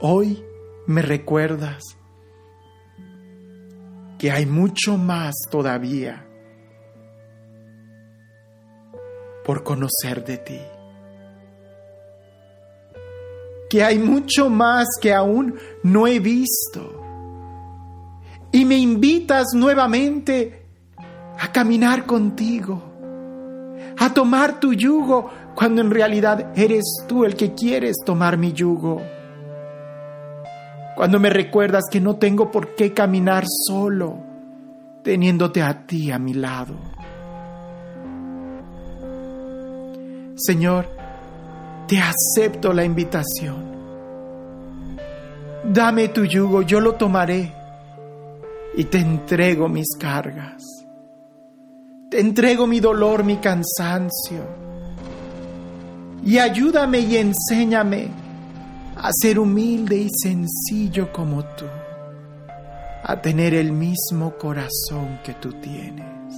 Hoy 0.00 0.44
me 0.86 1.02
recuerdas 1.02 1.82
que 4.18 4.30
hay 4.30 4.46
mucho 4.46 4.96
más 4.96 5.34
todavía 5.50 6.26
por 9.44 9.62
conocer 9.62 10.24
de 10.24 10.38
ti 10.38 10.60
que 13.72 13.82
hay 13.82 13.98
mucho 13.98 14.50
más 14.50 14.86
que 15.00 15.14
aún 15.14 15.54
no 15.82 16.06
he 16.06 16.18
visto. 16.18 17.02
Y 18.52 18.66
me 18.66 18.76
invitas 18.76 19.46
nuevamente 19.54 20.66
a 21.38 21.50
caminar 21.50 22.04
contigo, 22.04 22.91
a 23.98 24.12
tomar 24.12 24.60
tu 24.60 24.72
yugo, 24.72 25.30
cuando 25.54 25.80
en 25.80 25.90
realidad 25.90 26.52
eres 26.56 26.84
tú 27.06 27.24
el 27.24 27.36
que 27.36 27.54
quieres 27.54 27.96
tomar 28.04 28.36
mi 28.36 28.52
yugo. 28.52 29.00
Cuando 30.96 31.18
me 31.18 31.30
recuerdas 31.30 31.84
que 31.90 32.00
no 32.00 32.16
tengo 32.16 32.50
por 32.50 32.74
qué 32.74 32.92
caminar 32.92 33.44
solo, 33.46 34.18
teniéndote 35.02 35.62
a 35.62 35.86
ti 35.86 36.10
a 36.10 36.18
mi 36.18 36.34
lado. 36.34 36.74
Señor, 40.36 40.86
te 41.86 41.98
acepto 41.98 42.72
la 42.72 42.84
invitación. 42.84 43.72
Dame 45.64 46.08
tu 46.08 46.24
yugo, 46.24 46.62
yo 46.62 46.80
lo 46.80 46.94
tomaré 46.94 47.52
y 48.76 48.84
te 48.84 48.98
entrego 48.98 49.68
mis 49.68 49.96
cargas. 49.98 50.62
Te 52.12 52.20
entrego 52.20 52.66
mi 52.66 52.78
dolor, 52.78 53.24
mi 53.24 53.38
cansancio. 53.38 54.44
Y 56.22 56.36
ayúdame 56.36 56.98
y 57.00 57.16
enséñame 57.16 58.10
a 58.96 59.08
ser 59.18 59.38
humilde 59.38 59.96
y 59.96 60.08
sencillo 60.10 61.10
como 61.10 61.42
tú, 61.42 61.64
a 63.02 63.18
tener 63.22 63.54
el 63.54 63.72
mismo 63.72 64.36
corazón 64.36 65.20
que 65.24 65.32
tú 65.32 65.54
tienes. 65.54 66.34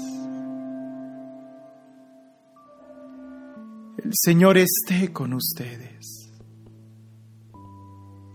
El 3.98 4.12
Señor 4.12 4.56
esté 4.56 5.12
con 5.12 5.34
ustedes. 5.34 6.30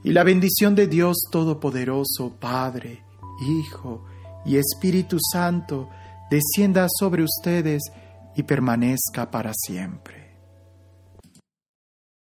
Y 0.04 0.12
la 0.12 0.26
bendición 0.26 0.76
de 0.76 0.88
Dios 0.88 1.16
Todopoderoso, 1.32 2.36
Padre, 2.38 3.02
Hijo 3.48 4.04
y 4.46 4.58
Espíritu 4.58 5.20
Santo, 5.32 5.88
descienda 6.30 6.88
sobre 7.00 7.24
ustedes 7.24 7.82
y 8.36 8.44
permanezca 8.44 9.30
para 9.32 9.52
siempre. 9.54 10.19